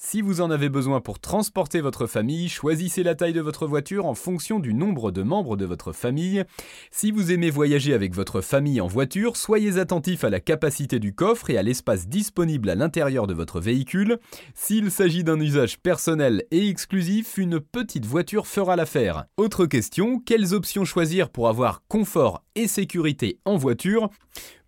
Si 0.00 0.22
vous 0.22 0.40
en 0.40 0.52
avez 0.52 0.68
besoin 0.68 1.00
pour 1.00 1.18
transporter 1.18 1.80
votre 1.80 2.06
famille, 2.06 2.48
choisissez 2.48 3.02
la 3.02 3.16
taille 3.16 3.32
de 3.32 3.40
votre 3.40 3.66
voiture 3.66 4.06
en 4.06 4.14
fonction 4.14 4.60
du 4.60 4.72
nombre 4.72 5.10
de 5.10 5.24
membres 5.24 5.56
de 5.56 5.64
votre 5.64 5.92
famille. 5.92 6.44
Si 6.92 7.10
vous 7.10 7.32
aimez 7.32 7.50
voyager 7.50 7.92
avec 7.94 8.14
votre 8.14 8.40
famille 8.40 8.80
en 8.80 8.86
voiture, 8.86 9.36
soyez 9.36 9.76
attentif 9.80 10.22
à 10.22 10.30
la 10.30 10.38
capacité 10.38 11.00
du 11.00 11.16
coffre 11.16 11.50
et 11.50 11.58
à 11.58 11.64
l'espace 11.64 12.06
disponible 12.06 12.70
à 12.70 12.76
l'intérieur 12.76 13.26
de 13.26 13.34
votre 13.34 13.58
véhicule. 13.58 14.18
S'il 14.54 14.92
s'agit 14.92 15.24
d'un 15.24 15.40
usage 15.40 15.80
personnel 15.80 16.44
et 16.52 16.68
exclusif, 16.68 17.36
une 17.36 17.58
petite 17.58 18.06
voiture 18.06 18.46
fera 18.46 18.76
l'affaire. 18.76 19.24
Autre 19.36 19.66
question, 19.66 20.20
quelles 20.20 20.54
options 20.54 20.84
choisir 20.84 21.28
pour 21.28 21.48
avoir 21.48 21.82
confort 21.88 22.44
et 22.54 22.68
sécurité 22.68 23.40
en 23.44 23.56
voiture? 23.56 24.10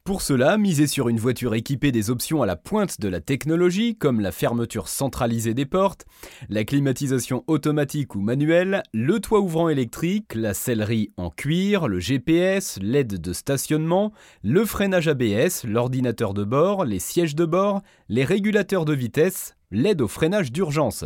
Pour 0.05 0.23
cela, 0.23 0.57
misez 0.57 0.87
sur 0.87 1.09
une 1.09 1.19
voiture 1.19 1.55
équipée 1.55 1.93
des 1.93 2.11
options 2.11 2.43
à 2.43 2.47
la 2.47 2.57
pointe 2.57 3.01
de 3.01 3.09
la 3.09 3.21
technologie, 3.21 3.97
comme 3.97 4.21
la 4.21 4.33
fermeture 4.33 4.89
centralisée 4.89 5.53
des 5.53 5.67
portes, 5.67 6.07
la 6.49 6.65
climatisation 6.65 7.45
automatique 7.47 8.15
ou 8.15 8.21
manuelle, 8.21 8.83
le 8.95 9.21
toit 9.21 9.41
ouvrant 9.41 9.69
électrique, 9.69 10.35
la 10.35 10.55
sellerie 10.55 11.11
en 11.19 11.29
cuir, 11.29 11.87
le 11.87 12.01
GPS, 12.01 12.79
l'aide 12.81 13.21
de 13.21 13.33
stationnement, 13.33 14.13
le 14.43 14.65
freinage 14.65 15.09
ABS, 15.09 15.65
l'ordinateur 15.65 16.33
de 16.33 16.45
bord, 16.45 16.87
les 16.87 16.99
sièges 16.99 17.35
de 17.35 17.45
bord, 17.45 17.83
les 18.09 18.25
régulateurs 18.25 18.87
de 18.87 18.95
vitesse, 18.95 19.55
l'aide 19.71 20.01
au 20.01 20.09
freinage 20.09 20.51
d'urgence. 20.51 21.05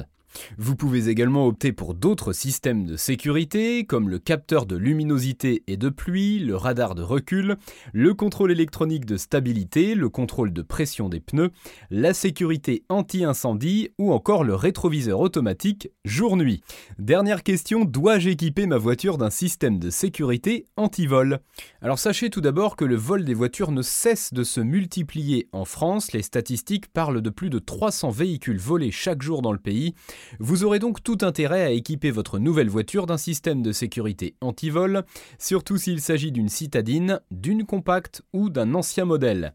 Vous 0.59 0.77
pouvez 0.77 1.09
également 1.09 1.47
opter 1.47 1.73
pour 1.73 1.95
d'autres 1.95 2.33
systèmes 2.33 2.87
de 2.87 2.97
sécurité, 2.97 3.85
comme 3.85 4.09
le 4.09 4.19
capteur 4.19 4.67
de 4.67 4.77
luminosité 4.77 5.63
et 5.67 5.77
de 5.77 5.89
pluie, 5.89 6.39
le 6.39 6.57
radar 6.57 6.95
de 6.95 7.03
recul, 7.03 7.57
le 7.93 8.15
contrôle 8.15 8.53
électronique 8.53 9.07
de 9.07 9.17
stabilité, 9.17 9.95
le 9.95 10.09
contrôle 10.09 10.53
de 10.53 10.63
pression 10.63 11.09
des 11.09 11.21
pneus, 11.21 11.51
la 11.91 12.15
sécurité 12.15 12.85
anti-incendie 12.89 13.91
ou 13.99 14.13
encore 14.13 14.45
le 14.45 14.55
rétroviseur 14.55 15.21
automatique 15.21 15.91
jour-nuit. 16.05 16.63
Dernière 16.99 17.43
question, 17.43 17.85
dois-je 17.85 18.31
équiper 18.31 18.67
ma 18.67 18.79
voiture 18.79 19.19
d'un 19.19 19.31
système 19.31 19.79
de 19.79 19.91
sécurité 19.91 20.67
anti-vol? 20.77 21.41
Alors 21.81 21.99
sachez 21.99 22.31
tout 22.31 22.41
d'abord 22.41 22.77
que 22.77 22.85
le 22.85 22.97
vol 22.97 23.25
des 23.25 23.35
voitures 23.35 23.73
ne 23.73 23.83
cesse 23.83 24.33
de 24.33 24.45
se 24.45 24.61
multiplier 24.61 25.49
en 25.53 25.65
France, 25.65 26.13
les 26.13 26.23
statistiques 26.23 26.89
parlent 26.89 27.23
de 27.23 27.31
plus 27.31 27.51
de 27.51 27.59
300 27.59 28.11
véhicules 28.11 28.59
volés 28.59 28.91
chaque 28.91 29.23
jour 29.23 29.43
dans 29.43 29.53
le 29.53 29.59
pays. 29.59 29.95
Vous 30.39 30.65
aurez 30.65 30.79
donc 30.79 31.03
tout 31.03 31.19
intérêt 31.23 31.63
à 31.63 31.71
équiper 31.71 32.11
votre 32.11 32.39
nouvelle 32.39 32.69
voiture 32.69 33.07
d'un 33.07 33.19
système 33.19 33.63
de 33.63 33.73
sécurité 33.73 34.35
anti-vol, 34.41 35.05
surtout 35.39 35.77
s'il 35.77 36.01
s'agit 36.01 36.33
d'une 36.33 36.49
citadine, 36.49 37.21
d'une 37.31 37.65
compacte 37.65 38.23
ou 38.33 38.51
d'un 38.51 38.75
ancien 38.75 39.05
modèle. 39.05 39.55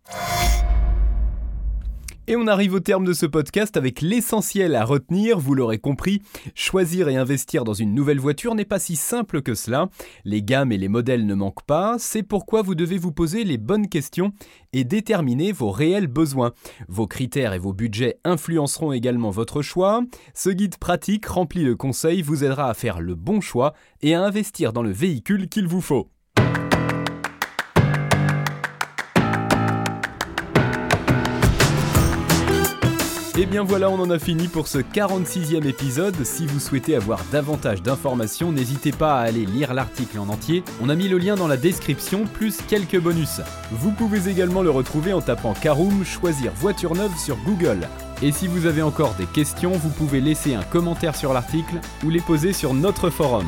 Et 2.29 2.35
on 2.35 2.45
arrive 2.45 2.75
au 2.75 2.79
terme 2.79 3.05
de 3.05 3.13
ce 3.13 3.25
podcast 3.25 3.75
avec 3.75 4.01
l'essentiel 4.01 4.75
à 4.75 4.85
retenir, 4.85 5.39
vous 5.39 5.55
l'aurez 5.55 5.79
compris, 5.79 6.21
choisir 6.53 7.09
et 7.09 7.17
investir 7.17 7.63
dans 7.63 7.73
une 7.73 7.95
nouvelle 7.95 8.19
voiture 8.19 8.53
n'est 8.53 8.65
pas 8.65 8.77
si 8.77 8.95
simple 8.97 9.41
que 9.41 9.55
cela. 9.55 9.89
Les 10.25 10.43
gammes 10.43 10.71
et 10.71 10.77
les 10.77 10.89
modèles 10.89 11.25
ne 11.25 11.33
manquent 11.33 11.65
pas, 11.65 11.95
c'est 11.97 12.21
pourquoi 12.21 12.61
vous 12.61 12.75
devez 12.75 12.99
vous 12.99 13.11
poser 13.11 13.45
les 13.45 13.57
bonnes 13.57 13.89
questions 13.89 14.31
et 14.73 14.83
déterminer 14.83 15.51
vos 15.51 15.71
réels 15.71 16.05
besoins. 16.05 16.53
Vos 16.87 17.07
critères 17.07 17.53
et 17.53 17.59
vos 17.59 17.73
budgets 17.73 18.19
influenceront 18.23 18.91
également 18.91 19.31
votre 19.31 19.63
choix. 19.63 20.03
Ce 20.35 20.51
guide 20.51 20.77
pratique 20.77 21.25
rempli 21.25 21.65
de 21.65 21.73
conseils 21.73 22.21
vous 22.21 22.43
aidera 22.43 22.69
à 22.69 22.75
faire 22.75 23.01
le 23.01 23.15
bon 23.15 23.41
choix 23.41 23.73
et 24.03 24.13
à 24.13 24.21
investir 24.21 24.71
dans 24.71 24.83
le 24.83 24.91
véhicule 24.91 25.49
qu'il 25.49 25.67
vous 25.67 25.81
faut. 25.81 26.11
Bien 33.49 33.63
voilà, 33.63 33.89
on 33.89 33.99
en 33.99 34.11
a 34.11 34.19
fini 34.19 34.47
pour 34.47 34.67
ce 34.67 34.77
46e 34.77 35.65
épisode. 35.65 36.23
Si 36.23 36.45
vous 36.45 36.59
souhaitez 36.59 36.95
avoir 36.95 37.23
davantage 37.31 37.81
d'informations, 37.81 38.51
n'hésitez 38.51 38.91
pas 38.91 39.19
à 39.19 39.23
aller 39.23 39.45
lire 39.45 39.73
l'article 39.73 40.19
en 40.19 40.29
entier. 40.29 40.63
On 40.81 40.89
a 40.89 40.95
mis 40.95 41.07
le 41.07 41.17
lien 41.17 41.35
dans 41.35 41.47
la 41.47 41.57
description, 41.57 42.25
plus 42.25 42.57
quelques 42.67 42.99
bonus. 42.99 43.41
Vous 43.71 43.91
pouvez 43.91 44.29
également 44.29 44.61
le 44.61 44.69
retrouver 44.69 45.13
en 45.13 45.21
tapant 45.21 45.53
Caroom 45.53 46.05
Choisir 46.05 46.51
voiture 46.53 46.95
neuve 46.95 47.17
sur 47.17 47.37
Google. 47.37 47.87
Et 48.21 48.31
si 48.31 48.47
vous 48.47 48.67
avez 48.67 48.83
encore 48.83 49.15
des 49.15 49.25
questions, 49.25 49.71
vous 49.71 49.89
pouvez 49.89 50.21
laisser 50.21 50.53
un 50.53 50.63
commentaire 50.63 51.15
sur 51.15 51.33
l'article 51.33 51.79
ou 52.05 52.09
les 52.09 52.21
poser 52.21 52.53
sur 52.53 52.73
notre 52.73 53.09
forum. 53.09 53.47